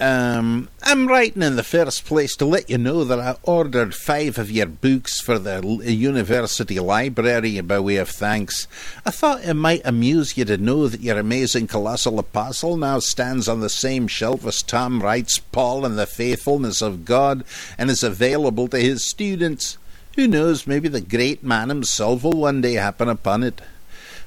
[0.00, 4.38] um, I'm writing in the first place to let you know that I ordered five
[4.38, 5.60] of your books for the
[5.92, 8.68] university library by way of thanks.
[9.04, 13.48] I thought it might amuse you to know that your amazing colossal apostle now stands
[13.48, 17.44] on the same shelf as Tom Wright's Paul and the Faithfulness of God
[17.76, 19.78] and is available to his students.
[20.14, 23.60] Who knows, maybe the great man himself will one day happen upon it.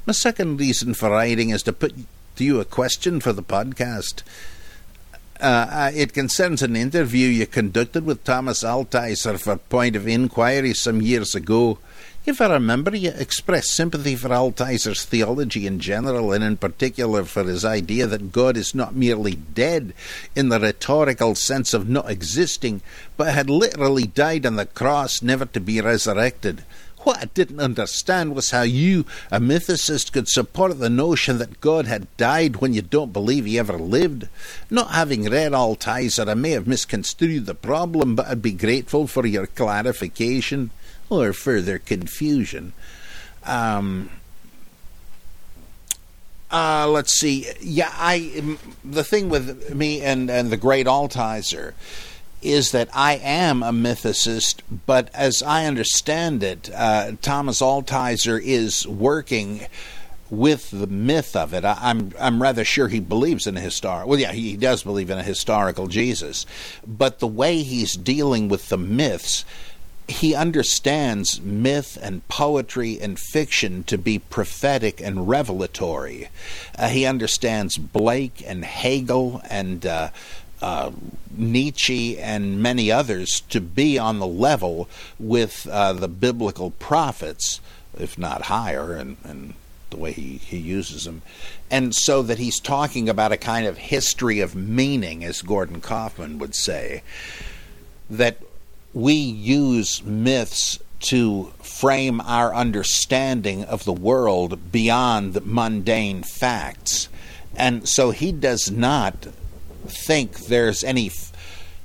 [0.05, 1.93] My second reason for writing is to put
[2.35, 4.23] to you a question for the podcast.
[5.41, 10.75] Uh, uh, it concerns an interview you conducted with Thomas Altizer for Point of Inquiry
[10.75, 11.79] some years ago.
[12.27, 17.43] If I remember, you expressed sympathy for Altizer's theology in general, and in particular for
[17.43, 19.95] his idea that God is not merely dead
[20.35, 22.81] in the rhetorical sense of not existing,
[23.17, 26.63] but had literally died on the cross, never to be resurrected.
[27.03, 31.87] What I didn't understand was how you, a mythicist, could support the notion that God
[31.87, 34.27] had died when you don't believe he ever lived.
[34.69, 39.25] Not having read Altizer, I may have misconstrued the problem, but I'd be grateful for
[39.25, 40.69] your clarification
[41.09, 42.73] or further confusion.
[43.45, 44.11] Um,
[46.51, 47.47] uh, let's see.
[47.61, 51.73] Yeah, I the thing with me and and the great Altizer
[52.41, 58.87] is that I am a mythicist, but as I understand it, uh, Thomas Altizer is
[58.87, 59.67] working
[60.31, 61.65] with the myth of it.
[61.65, 64.09] I, am I'm, I'm rather sure he believes in a historical.
[64.09, 66.45] Well, yeah, he does believe in a historical Jesus,
[66.87, 69.45] but the way he's dealing with the myths.
[70.07, 76.27] He understands myth and poetry and fiction to be prophetic and revelatory.
[76.77, 80.09] Uh, he understands Blake and Hegel and uh,
[80.61, 80.91] uh,
[81.35, 84.89] Nietzsche and many others to be on the level
[85.19, 87.59] with uh, the biblical prophets,
[87.97, 89.53] if not higher, and, and
[89.89, 91.21] the way he, he uses them.
[91.69, 96.39] And so that he's talking about a kind of history of meaning, as Gordon Kaufman
[96.39, 97.03] would say,
[98.09, 98.37] that
[98.93, 107.09] we use myths to frame our understanding of the world beyond mundane facts.
[107.55, 109.27] And so he does not
[109.87, 111.31] think there's any f-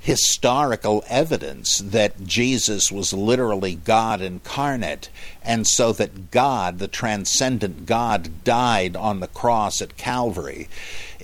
[0.00, 5.08] historical evidence that Jesus was literally God incarnate,
[5.42, 10.68] and so that God, the transcendent God, died on the cross at Calvary.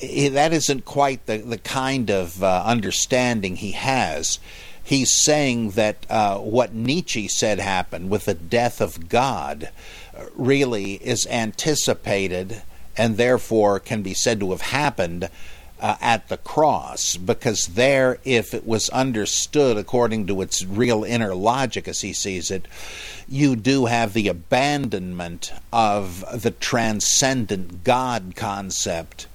[0.01, 4.41] That isn't quite the, the kind of uh, understanding he has.
[4.83, 9.71] He's saying that uh, what Nietzsche said happened with the death of God
[10.17, 12.63] uh, really is anticipated
[12.97, 15.29] and therefore can be said to have happened
[15.83, 21.35] uh, at the cross, because there, if it was understood according to its real inner
[21.35, 22.67] logic as he sees it,
[23.29, 29.27] you do have the abandonment of the transcendent God concept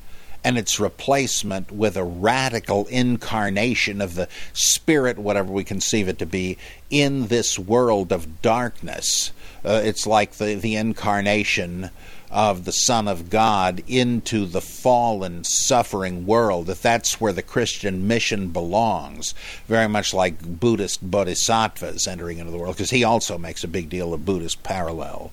[0.44, 6.26] and its replacement with a radical incarnation of the Spirit, whatever we conceive it to
[6.26, 6.58] be,
[6.90, 9.32] in this world of darkness.
[9.66, 11.90] Uh, it's like the, the incarnation
[12.38, 18.08] of the Son of God into the fallen, suffering world, that that's where the Christian
[18.08, 19.34] mission belongs.
[19.68, 23.90] Very much like Buddhist bodhisattvas entering into the world, because he also makes a big
[23.90, 25.32] deal of Buddhist parallel.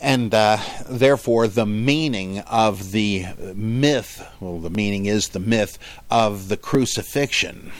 [0.00, 0.58] And uh,
[0.88, 5.80] therefore, the meaning of the myth, well, the meaning is the myth
[6.12, 7.72] of the crucifixion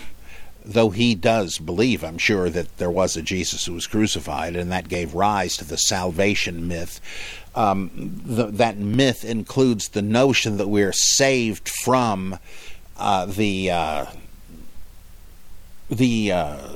[0.67, 4.71] though he does believe, I'm sure, that there was a Jesus who was crucified, and
[4.73, 7.01] that gave rise to the salvation myth
[7.57, 7.91] um,
[8.25, 12.39] the, that myth includes the notion that we're saved from
[12.99, 14.07] uh, the uh,
[15.89, 16.69] the uh,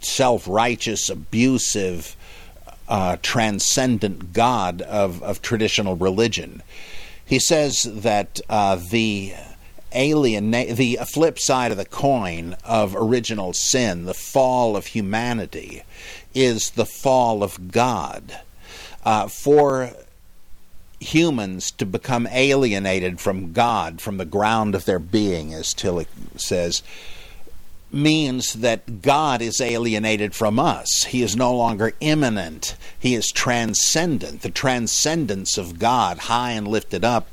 [0.00, 2.16] self-righteous, abusive
[2.88, 6.62] uh, transcendent God of, of traditional religion.
[7.24, 9.34] He says that uh, the
[9.94, 15.82] alien, the flip side of the coin of original sin, the fall of humanity,
[16.34, 18.40] is the fall of God.
[19.04, 19.92] Uh, for
[21.00, 26.82] humans to become alienated from God, from the ground of their being, as Tillich says,
[27.92, 31.04] means that God is alienated from us.
[31.04, 34.42] He is no longer immanent, He is transcendent.
[34.42, 37.28] The transcendence of God, high and lifted up,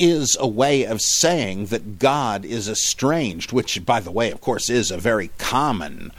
[0.00, 4.70] is a way of saying that God is estranged, which, by the way, of course,
[4.70, 6.10] is a very common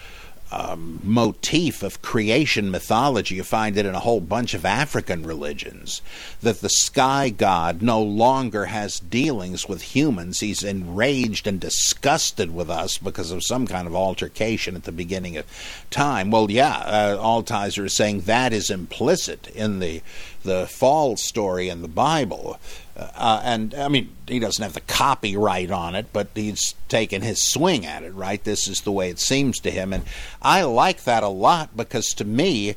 [0.51, 3.36] um, motif of creation mythology.
[3.36, 6.01] You find it in a whole bunch of African religions
[6.41, 10.41] that the sky god no longer has dealings with humans.
[10.41, 15.38] He's enraged and disgusted with us because of some kind of altercation at the beginning
[15.38, 15.45] of
[15.89, 16.32] time.
[16.32, 20.01] Well, yeah, uh, Altizer is saying that is implicit in the
[20.43, 22.59] the fall story in the Bible.
[23.16, 27.41] Uh, and I mean, he doesn't have the copyright on it, but he's taken his
[27.41, 28.43] swing at it, right?
[28.43, 29.93] This is the way it seems to him.
[29.93, 30.04] And
[30.41, 32.76] I like that a lot because to me,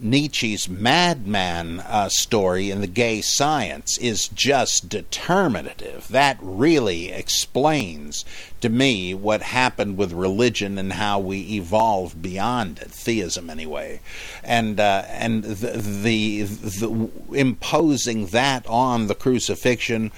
[0.00, 6.08] Nietzsche's madman uh, story in the gay science is just determinative.
[6.08, 8.24] That really explains
[8.60, 14.00] to me what happened with religion and how we evolved beyond it, theism anyway,
[14.42, 20.12] and uh, and the, the, the imposing that on the crucifixion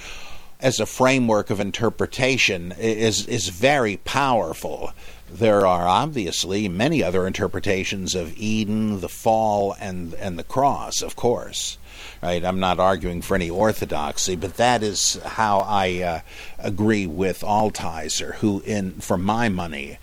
[0.60, 4.92] as a framework of interpretation is is very powerful
[5.32, 11.16] there are obviously many other interpretations of Eden, the fall, and and the cross, of
[11.16, 11.78] course.
[12.22, 12.44] Right?
[12.44, 16.20] I'm not arguing for any orthodoxy, but that is how I uh,
[16.58, 19.98] agree with Altizer, who, in for my money,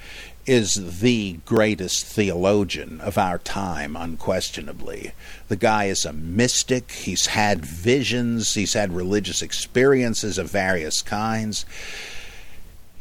[0.45, 5.11] is the greatest theologian of our time, unquestionably.
[5.47, 6.91] The guy is a mystic.
[6.91, 8.55] He's had visions.
[8.55, 11.65] He's had religious experiences of various kinds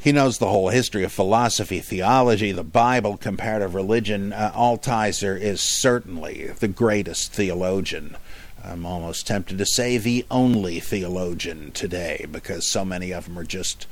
[0.00, 4.32] he knows the whole history of philosophy, theology, the Bible, comparative religion.
[4.32, 8.16] Uh, Altizer is certainly the greatest theologian.
[8.64, 13.44] I'm almost tempted to say the only theologian today because so many of them are
[13.44, 13.86] just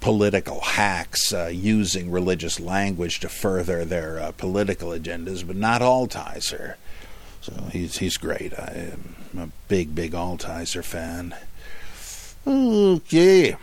[0.00, 6.74] political hacks uh, using religious language to further their uh, political agendas, but not Altizer.
[7.40, 8.52] So he's he's great.
[8.58, 11.34] I am a big, big Altizer fan.
[12.46, 13.56] Okay.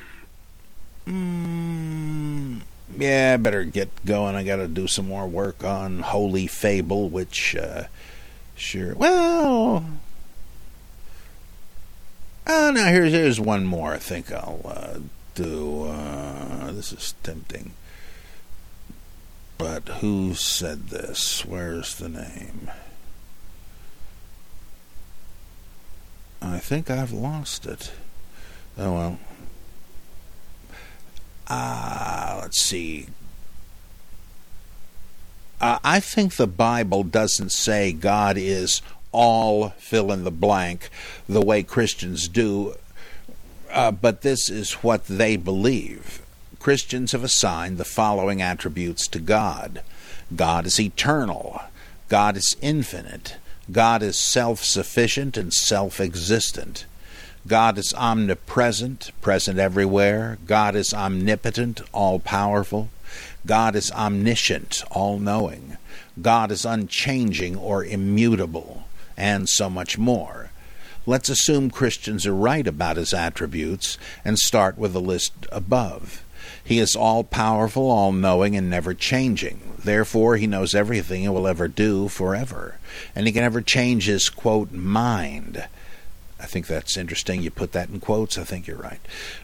[1.08, 2.62] Mm,
[2.98, 4.36] yeah, I better get going.
[4.36, 7.86] I got to do some more work on Holy Fable, which, uh,
[8.56, 8.94] sure.
[8.96, 9.86] Well,
[12.48, 13.94] oh, now here's here's one more.
[13.94, 15.00] I think I'll uh,
[15.36, 15.86] do.
[15.86, 17.74] Uh, this is tempting,
[19.58, 21.46] but who said this?
[21.46, 22.70] Where's the name?
[26.42, 27.92] I think I've lost it.
[28.78, 29.20] Oh well
[31.52, 33.08] uh, let's see.
[35.60, 38.82] Uh, I think the Bible doesn't say God is
[39.12, 40.90] all fill in the blank
[41.28, 42.76] the way Christians do,
[43.70, 46.22] uh, but this is what they believe.
[46.58, 49.82] Christians have assigned the following attributes to God
[50.34, 51.62] God is eternal,
[52.08, 53.36] God is infinite,
[53.70, 56.86] God is self sufficient and self existent.
[57.48, 60.38] God is omnipresent, present everywhere.
[60.46, 62.90] God is omnipotent, all powerful.
[63.46, 65.78] God is omniscient, all knowing.
[66.22, 68.84] God is unchanging or immutable,
[69.18, 70.52] and so much more.
[71.08, 76.24] Let's assume Christians are right about his attributes and start with the list above.
[76.64, 79.62] He is all powerful, all knowing, and never changing.
[79.84, 82.78] Therefore, he knows everything he will ever do forever.
[83.16, 85.66] And he can never change his, quote, mind.
[86.42, 87.42] I think that's interesting.
[87.42, 88.38] You put that in quotes.
[88.38, 89.00] I think you're right.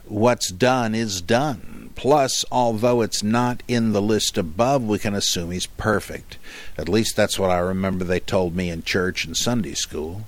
[0.06, 1.91] What's done is done.
[1.95, 6.38] Plus, although it's not in the list above, we can assume he's perfect.
[6.78, 10.28] At least that's what I remember they told me in church and Sunday school.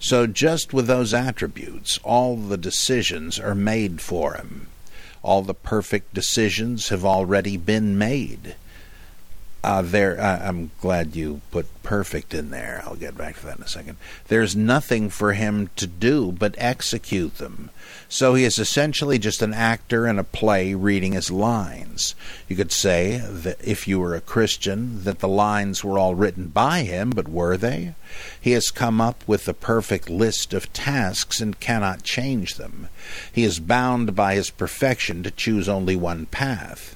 [0.00, 4.68] So, just with those attributes, all the decisions are made for him.
[5.22, 8.54] All the perfect decisions have already been made.
[9.64, 12.82] Uh, there, uh, I'm glad you put perfect in there.
[12.86, 13.96] I'll get back to that in a second.
[14.28, 17.70] There's nothing for him to do but execute them.
[18.08, 22.14] So he is essentially just an actor in a play reading his lines.
[22.46, 26.48] You could say that if you were a Christian, that the lines were all written
[26.48, 27.94] by him, but were they?
[28.40, 32.88] He has come up with the perfect list of tasks and cannot change them.
[33.32, 36.94] He is bound by his perfection to choose only one path.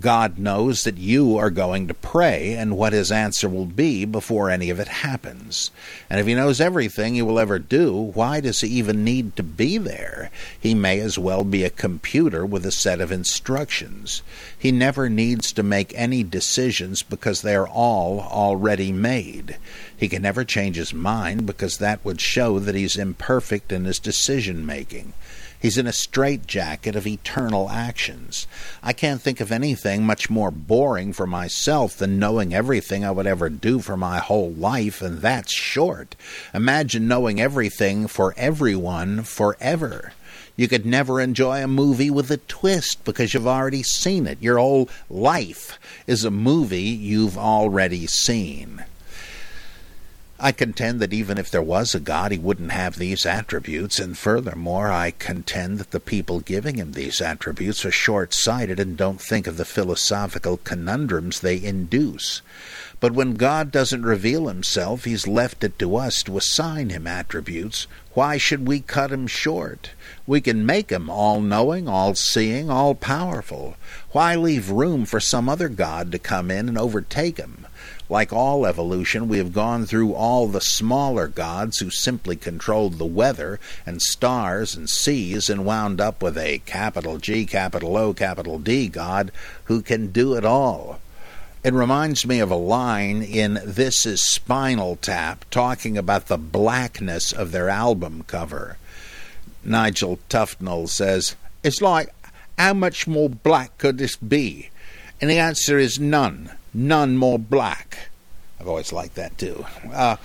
[0.00, 4.50] God knows that you are going to pray and what his answer will be before
[4.50, 5.70] any of it happens.
[6.08, 9.42] And if he knows everything you will ever do, why does he even need to
[9.42, 10.30] be there?
[10.58, 14.22] He may as well be a computer with a set of instructions.
[14.58, 19.56] He never needs to make any decisions because they are all already made.
[19.96, 23.98] He can never change his mind because that would show that he's imperfect in his
[23.98, 25.12] decision making.
[25.60, 28.46] He's in a straitjacket of eternal actions.
[28.82, 33.26] I can't think of anything much more boring for myself than knowing everything I would
[33.26, 36.14] ever do for my whole life, and that's short.
[36.54, 40.12] Imagine knowing everything for everyone forever.
[40.54, 44.38] You could never enjoy a movie with a twist because you've already seen it.
[44.40, 48.84] Your whole life is a movie you've already seen.
[50.40, 54.16] I contend that even if there was a God, he wouldn't have these attributes, and
[54.16, 59.20] furthermore, I contend that the people giving him these attributes are short sighted and don't
[59.20, 62.40] think of the philosophical conundrums they induce.
[63.00, 67.88] But when God doesn't reveal himself, he's left it to us to assign him attributes.
[68.14, 69.90] Why should we cut him short?
[70.24, 73.76] We can make him all knowing, all seeing, all powerful.
[74.10, 77.67] Why leave room for some other God to come in and overtake him?
[78.10, 83.04] Like all evolution, we have gone through all the smaller gods who simply controlled the
[83.04, 88.58] weather and stars and seas and wound up with a capital G, capital O, capital
[88.58, 89.30] D god
[89.64, 91.00] who can do it all.
[91.62, 97.30] It reminds me of a line in This Is Spinal Tap talking about the blackness
[97.30, 98.78] of their album cover.
[99.62, 102.08] Nigel Tufnel says, It's like,
[102.56, 104.70] how much more black could this be?
[105.20, 108.10] And the answer is none none more black.
[108.60, 109.64] I've always liked that too.
[109.92, 110.16] Uh,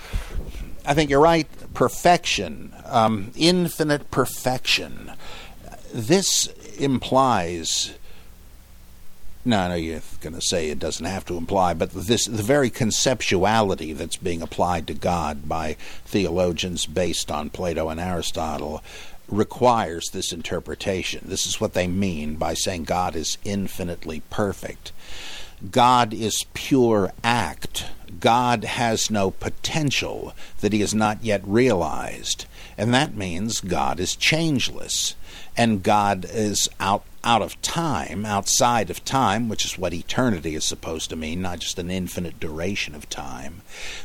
[0.86, 1.46] I think you're right.
[1.72, 5.12] Perfection, um, infinite perfection.
[5.92, 6.46] This
[6.78, 7.94] implies.
[9.46, 12.42] No, I know you're going to say it doesn't have to imply, but this the
[12.42, 18.82] very conceptuality that's being applied to God by theologians based on Plato and Aristotle
[19.28, 21.24] requires this interpretation.
[21.26, 24.92] This is what they mean by saying God is infinitely perfect.
[25.70, 27.86] God is pure act.
[28.20, 32.46] God has no potential that he has not yet realized.
[32.76, 35.14] And that means God is changeless.
[35.56, 40.64] And God is out, out of time, outside of time, which is what eternity is
[40.64, 43.62] supposed to mean, not just an infinite duration of time,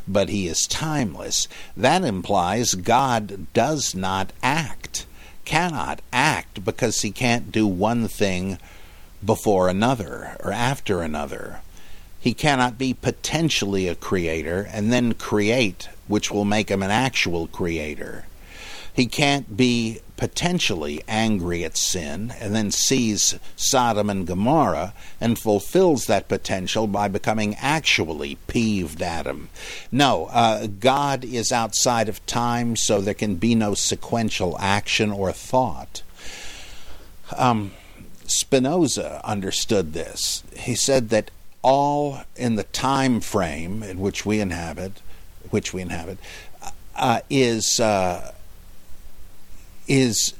[0.07, 1.47] but he is timeless.
[1.75, 5.07] That implies God does not act,
[5.43, 8.59] cannot act, because he can't do one thing
[9.23, 11.61] before another or after another.
[12.19, 17.47] He cannot be potentially a creator and then create, which will make him an actual
[17.47, 18.25] creator.
[18.93, 26.07] He can't be potentially angry at sin and then sees Sodom and Gomorrah and fulfills
[26.07, 29.47] that potential by becoming actually peeved at him.
[29.89, 35.31] No, uh, God is outside of time, so there can be no sequential action or
[35.31, 36.01] thought.
[37.37, 37.71] Um,
[38.29, 40.43] Spinoza understood this.
[40.55, 41.31] He said that
[41.61, 45.01] all in the time frame in which we inhabit,
[45.49, 46.19] which we inhabit,
[46.95, 48.33] uh, is uh,
[49.87, 50.33] is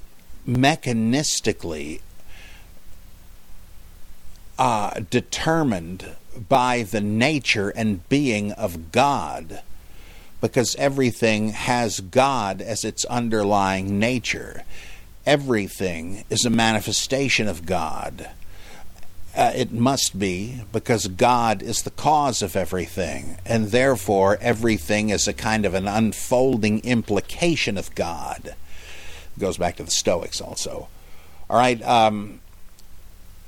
[0.48, 2.02] mechanistically
[4.57, 6.16] uh, determined
[6.48, 9.61] by the nature and being of God,
[10.41, 14.64] because everything has God as its underlying nature
[15.30, 18.31] everything is a manifestation of God.
[19.38, 25.27] Uh, it must be because God is the cause of everything, and therefore everything is
[25.27, 28.41] a kind of an unfolding implication of God.
[28.43, 30.88] It goes back to the Stoics also.
[31.47, 31.80] All right.
[31.84, 32.39] Um,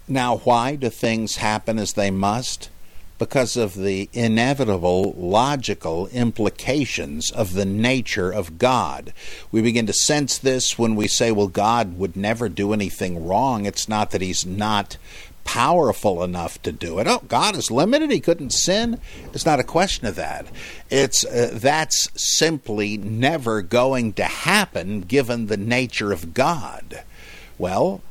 [0.08, 2.70] now, why do things happen as they must?
[3.22, 9.14] Because of the inevitable logical implications of the nature of God.
[9.52, 13.68] We begin to sense this when we say, well, God would never do anything wrong.
[13.68, 14.98] It's not that He's not
[15.43, 17.06] powerful enough to do it.
[17.06, 18.10] Oh, God is limited.
[18.10, 18.99] He couldn't sin.
[19.34, 20.48] It's not a question of that.
[20.89, 27.03] It's uh, that's simply never going to happen given the nature of God.
[27.60, 28.02] Well,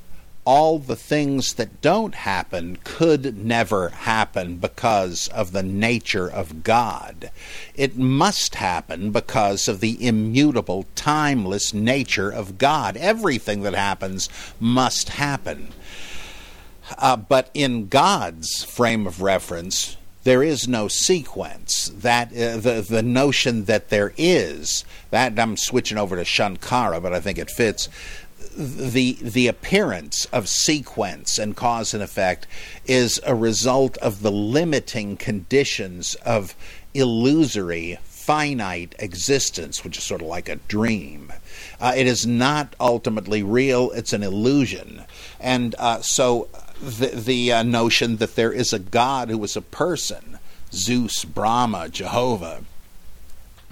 [0.44, 7.30] all the things that don't happen could never happen because of the nature of God.
[7.74, 12.96] It must happen because of the immutable, timeless nature of God.
[12.96, 15.68] Everything that happens must happen.
[16.98, 21.90] Uh, but in God's frame of reference, there is no sequence.
[21.96, 27.12] That uh, the the notion that there is that I'm switching over to Shankara, but
[27.12, 27.88] I think it fits
[28.56, 32.46] the the appearance of sequence and cause and effect
[32.86, 36.54] is a result of the limiting conditions of
[36.92, 41.32] illusory finite existence, which is sort of like a dream.
[41.80, 45.02] Uh, it is not ultimately real, it's an illusion.
[45.40, 46.48] And uh, so
[46.80, 50.38] the, the uh, notion that there is a God who is a person,
[50.72, 52.62] Zeus, Brahma, Jehovah,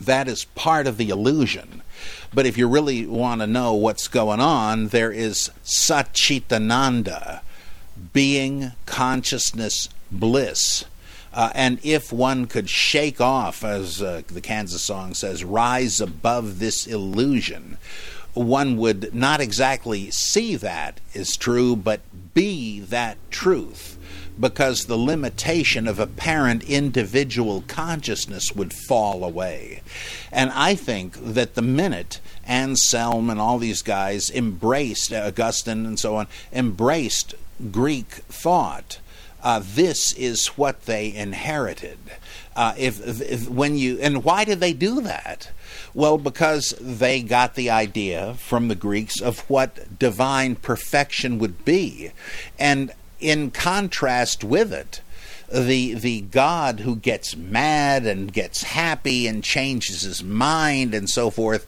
[0.01, 1.78] that is part of the illusion.
[2.33, 7.41] But if you really want to know what's going on, there is Satchitananda,
[8.13, 10.85] being, consciousness, bliss.
[11.33, 16.59] Uh, and if one could shake off, as uh, the Kansas song says, rise above
[16.59, 17.79] this illusion,
[18.35, 22.01] one would not exactly see that is true, but
[22.35, 23.98] be that truth
[24.39, 29.83] because the limitation of apparent individual consciousness would fall away.
[30.31, 36.17] And I think that the minute Anselm and all these guys embraced, Augustine and so
[36.17, 37.35] on, embraced
[37.71, 38.99] Greek thought,
[39.43, 41.99] uh, this is what they inherited.
[42.57, 45.51] Uh, if, if, when you and why did they do that?
[45.95, 52.11] Well, because they got the idea from the Greeks of what divine perfection would be,
[52.59, 55.01] and in contrast with it,
[55.53, 61.31] the the God who gets mad and gets happy and changes his mind and so
[61.31, 61.67] forth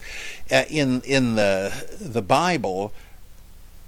[0.50, 2.92] uh, in in the the Bible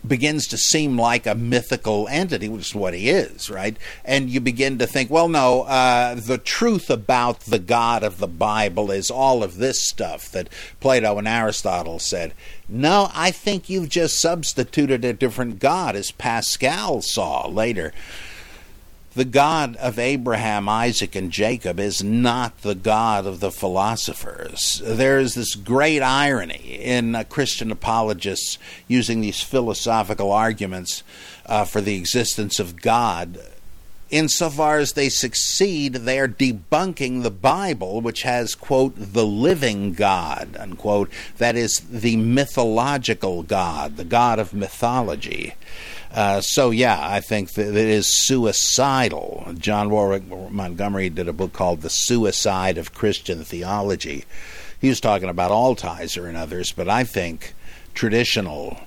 [0.06, 3.76] begins to seem like a mythical entity, which is what he is, right?
[4.04, 8.26] And you begin to think, well, no, uh, the truth about the God of the
[8.26, 10.48] Bible is all of this stuff that
[10.80, 12.34] Plato and Aristotle said.
[12.68, 17.92] No, I think you've just substituted a different God, as Pascal saw later
[19.14, 24.80] the God of Abraham, Isaac, and Jacob is not the God of the philosophers.
[24.84, 28.58] There is this great irony in uh, Christian apologists
[28.88, 31.02] using these philosophical arguments
[31.44, 33.38] uh, for the existence of God.
[34.10, 40.54] Insofar as they succeed, they are debunking the Bible, which has, quote, the living God,
[40.58, 45.54] unquote, that is, the mythological God, the God of mythology.
[46.12, 49.54] Uh, so yeah, I think that it is suicidal.
[49.56, 54.24] John Warwick Montgomery did a book called "The Suicide of Christian Theology."
[54.78, 57.54] He was talking about Altizer and others, but I think
[57.94, 58.80] traditional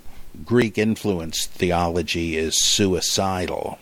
[0.44, 3.80] Greek influenced theology is suicidal,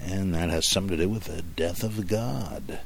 [0.00, 2.80] and that has something to do with the death of God.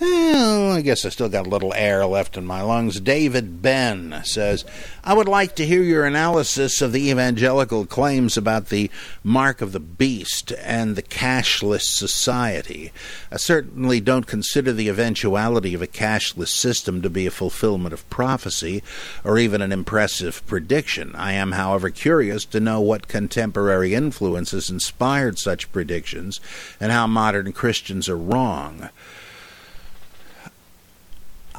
[0.00, 3.00] Well, I guess I still got a little air left in my lungs.
[3.00, 4.64] David Ben says,
[5.02, 8.92] I would like to hear your analysis of the evangelical claims about the
[9.24, 12.92] mark of the beast and the cashless society.
[13.32, 18.08] I certainly don't consider the eventuality of a cashless system to be a fulfillment of
[18.08, 18.84] prophecy
[19.24, 21.12] or even an impressive prediction.
[21.16, 26.38] I am, however, curious to know what contemporary influences inspired such predictions
[26.78, 28.90] and how modern Christians are wrong.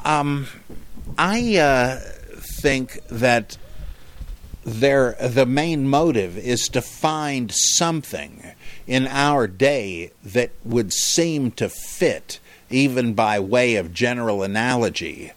[0.06, 0.48] Um,
[1.18, 2.00] I uh,
[2.62, 3.58] think that
[4.64, 8.44] there the main motive is to find something
[8.88, 12.40] in our day that would seem to fit,
[12.70, 15.32] even by way of general analogy,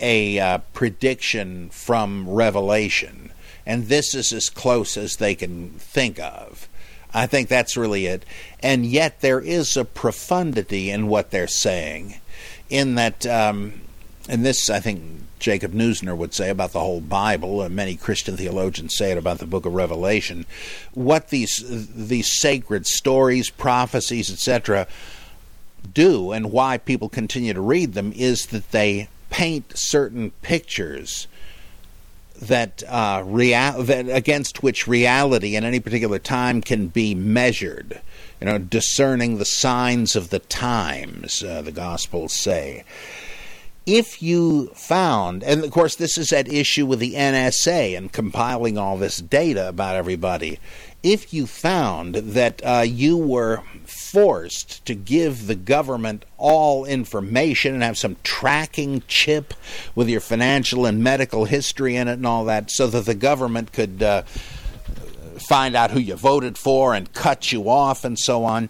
[0.00, 3.32] a uh, prediction from Revelation.
[3.64, 6.68] And this is as close as they can think of.
[7.14, 8.24] I think that's really it.
[8.60, 12.14] And yet there is a profundity in what they're saying
[12.72, 13.74] in that, um,
[14.28, 15.02] and this I think
[15.38, 19.38] Jacob Neusner would say about the whole Bible, and many Christian theologians say it about
[19.38, 20.46] the book of Revelation,
[20.94, 21.62] what these
[21.94, 24.88] these sacred stories, prophecies, etc.,
[25.92, 31.26] do, and why people continue to read them, is that they paint certain pictures
[32.40, 38.00] that uh, rea- that against which reality in any particular time can be measured.
[38.42, 42.82] You know, discerning the signs of the times, uh, the Gospels say.
[43.86, 48.76] If you found, and of course, this is at issue with the NSA and compiling
[48.76, 50.58] all this data about everybody,
[51.04, 57.84] if you found that uh, you were forced to give the government all information and
[57.84, 59.54] have some tracking chip
[59.94, 63.72] with your financial and medical history in it and all that, so that the government
[63.72, 64.24] could uh,
[65.48, 68.68] find out who you voted for and cut you off and so on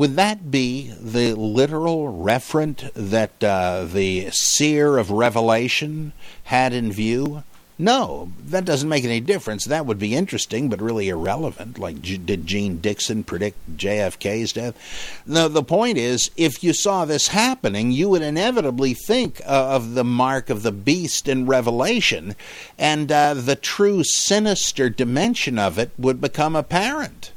[0.00, 6.14] would that be the literal referent that uh, the seer of Revelation
[6.44, 7.42] had in view?
[7.80, 9.64] No, that doesn't make any difference.
[9.64, 11.78] That would be interesting, but really irrelevant.
[11.78, 15.22] Like, did Jeane Dixon predict JFK's death?
[15.24, 19.94] No, the point is, if you saw this happening, you would inevitably think uh, of
[19.94, 22.36] the mark of the beast in Revelation,
[22.78, 27.32] and uh, the true sinister dimension of it would become apparent.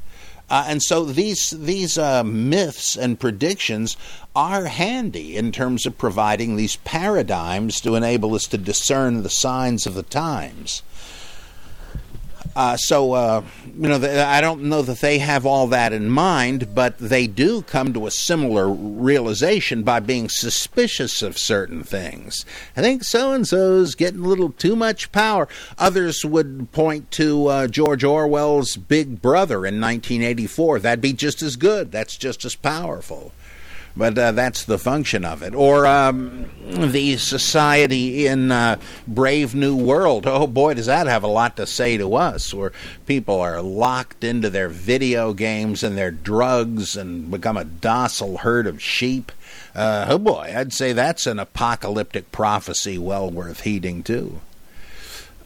[0.54, 3.96] Uh, and so these these uh, myths and predictions
[4.36, 9.84] are handy in terms of providing these paradigms to enable us to discern the signs
[9.84, 10.84] of the times.
[12.56, 13.42] Uh, so, uh,
[13.76, 17.62] you know, I don't know that they have all that in mind, but they do
[17.62, 22.46] come to a similar realization by being suspicious of certain things.
[22.76, 25.48] I think so and so's getting a little too much power.
[25.78, 30.80] Others would point to uh, George Orwell's Big Brother in 1984.
[30.80, 33.32] That'd be just as good, that's just as powerful
[33.96, 35.54] but uh, that's the function of it.
[35.54, 40.26] Or um, the society in uh, Brave New World.
[40.26, 42.72] Oh boy, does that have a lot to say to us, where
[43.06, 48.66] people are locked into their video games and their drugs and become a docile herd
[48.66, 49.30] of sheep.
[49.74, 54.40] Uh, oh boy, I'd say that's an apocalyptic prophecy well worth heeding, too.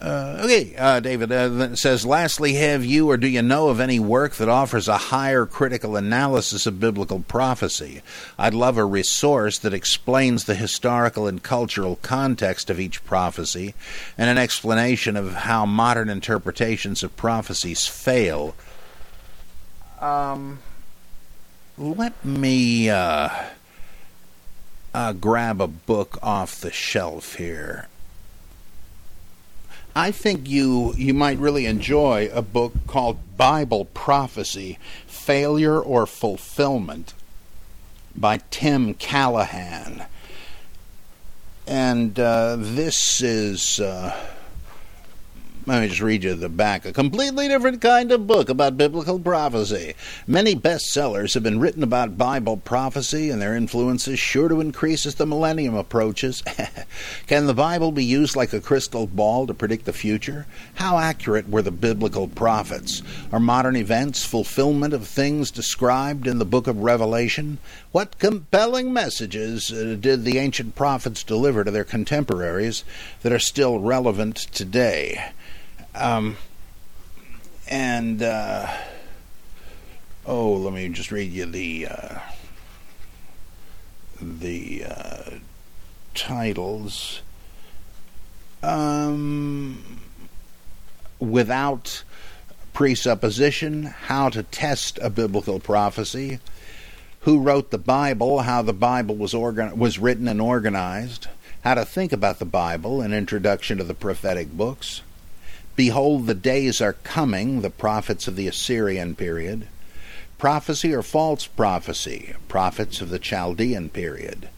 [0.01, 3.99] Uh, okay, uh, David uh, says, lastly, have you or do you know of any
[3.99, 8.03] work that offers a higher critical analysis of biblical prophecy?
[8.39, 13.75] I'd love a resource that explains the historical and cultural context of each prophecy
[14.17, 18.55] and an explanation of how modern interpretations of prophecies fail.
[20.01, 20.61] Um,
[21.77, 23.31] let me uh,
[24.95, 27.89] uh, grab a book off the shelf here.
[29.99, 37.15] I think you you might really enjoy a book called Bible Prophecy: Failure or Fulfillment
[38.15, 40.05] by Tim Callahan.
[41.67, 44.17] And uh, this is uh,
[45.69, 46.87] let me just read you the back.
[46.87, 49.93] A completely different kind of book about biblical prophecy.
[50.27, 55.05] Many bestsellers have been written about Bible prophecy, and their influence is sure to increase
[55.05, 56.43] as the millennium approaches.
[57.27, 60.47] Can the Bible be used like a crystal ball to predict the future?
[60.77, 63.03] How accurate were the biblical prophets?
[63.31, 67.59] Are modern events fulfillment of things described in the book of Revelation?
[67.93, 72.85] What compelling messages uh, did the ancient prophets deliver to their contemporaries
[73.21, 75.33] that are still relevant today?
[75.99, 76.37] Um,
[77.69, 78.69] and uh,
[80.25, 82.19] oh, let me just read you the uh,
[84.21, 85.31] the uh,
[86.15, 87.23] titles.
[88.63, 90.01] Um,
[91.19, 92.05] without
[92.73, 96.39] presupposition, how to test a biblical prophecy,
[97.21, 101.27] who wrote the Bible, how the Bible was organ- was written and organized,
[101.63, 105.03] how to think about the Bible, an introduction to the prophetic books,
[105.79, 109.69] Behold, the days are coming, the prophets of the Assyrian period.
[110.37, 114.49] Prophecy or false prophecy, prophets of the Chaldean period.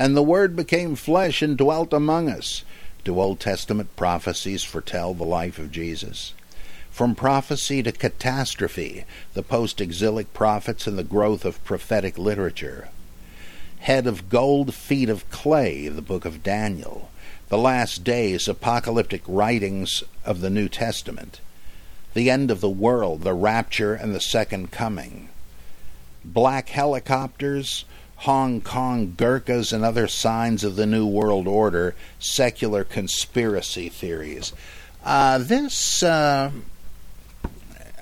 [0.00, 2.64] And the Word became flesh and dwelt among us.
[3.04, 6.34] Do Old Testament prophecies foretell the life of Jesus?
[6.90, 12.88] From prophecy to catastrophe, the post exilic prophets and the growth of prophetic literature.
[13.78, 17.10] Head of gold, feet of clay, the book of Daniel
[17.48, 21.40] the last days, apocalyptic writings of the New Testament,
[22.14, 25.28] the end of the world, the rapture, and the second coming,
[26.24, 27.84] black helicopters,
[28.18, 34.52] Hong Kong Gurkhas, and other signs of the New World Order, secular conspiracy theories.
[35.04, 36.50] Uh, this, uh,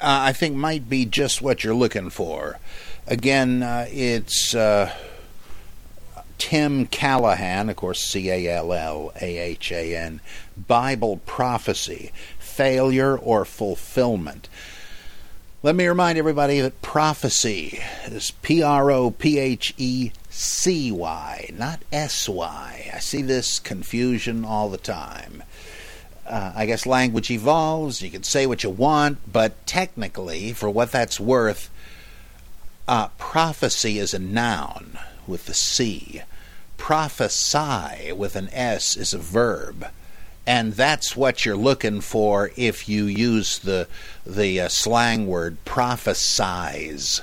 [0.01, 2.59] I think, might be just what you're looking for.
[3.09, 4.95] Again, uh, it's uh,
[6.43, 10.21] Tim Callahan, of course, C A L L A H A N,
[10.57, 12.11] Bible Prophecy
[12.41, 14.49] Failure or Fulfillment.
[15.63, 21.49] Let me remind everybody that prophecy is P R O P H E C Y,
[21.57, 22.91] not S Y.
[22.93, 25.45] I see this confusion all the time.
[26.27, 28.03] Uh, I guess language evolves.
[28.03, 31.71] You can say what you want, but technically, for what that's worth,
[32.89, 34.99] uh, prophecy is a noun
[35.29, 36.23] with the C
[36.83, 39.87] prophesy with an S is a verb.
[40.45, 43.87] And that's what you're looking for if you use the
[44.27, 47.21] the uh, slang word prophesize.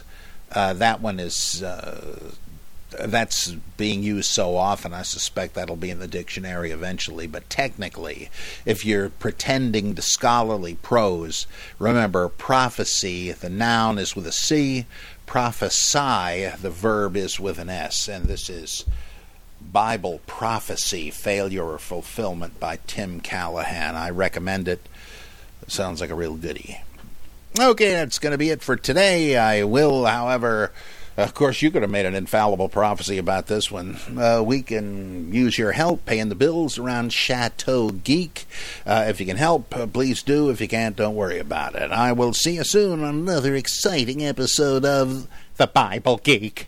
[0.50, 2.32] Uh, that one is uh,
[2.92, 4.94] that's being used so often.
[4.94, 7.28] I suspect that'll be in the dictionary eventually.
[7.28, 8.30] But technically,
[8.66, 11.48] if you're pretending to scholarly prose,
[11.80, 13.34] remember prophecy.
[13.34, 14.86] The noun is with a C.
[15.26, 16.50] Prophesy.
[16.62, 18.08] The verb is with an S.
[18.08, 18.86] And this is
[19.62, 23.96] Bible Prophecy Failure or Fulfillment by Tim Callahan.
[23.96, 24.88] I recommend it.
[25.68, 26.82] sounds like a real goodie.
[27.60, 29.36] Okay, that's going to be it for today.
[29.36, 30.72] I will, however,
[31.18, 33.98] of course, you could have made an infallible prophecy about this one.
[34.18, 38.46] Uh, we can use your help paying the bills around Chateau Geek.
[38.86, 40.50] Uh, if you can help, uh, please do.
[40.50, 41.92] If you can't, don't worry about it.
[41.92, 45.28] I will see you soon on another exciting episode of
[45.58, 46.68] The Bible Geek.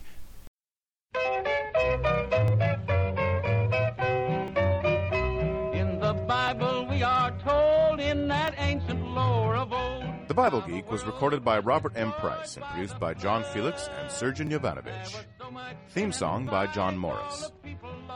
[10.32, 12.10] The Bible Geek was recorded by Robert M.
[12.12, 15.26] Price and produced by John Felix and Sergeant Yovanovich.
[15.90, 17.52] Theme song by John Morris.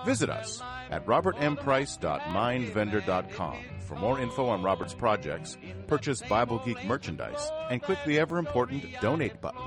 [0.07, 7.83] Visit us at robertmprice.mindvendor.com for more info on Robert's projects, purchase Bible Geek merchandise, and
[7.83, 9.61] click the ever important donate button.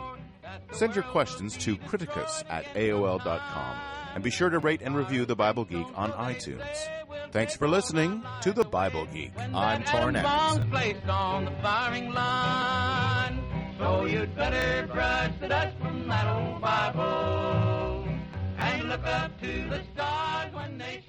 [0.72, 5.36] Send your questions to criticus at AOL.com and be sure to rate and review The
[5.36, 6.88] Bible Geek on iTunes.
[7.32, 9.32] Thanks for listening to The Bible Geek.
[9.54, 10.70] I'm Torrin Bombs Anderson.
[10.72, 13.44] placed on the firing line.
[13.78, 18.08] So you'd better brush the dust from that old Bible
[18.58, 21.04] and look up to the stars when they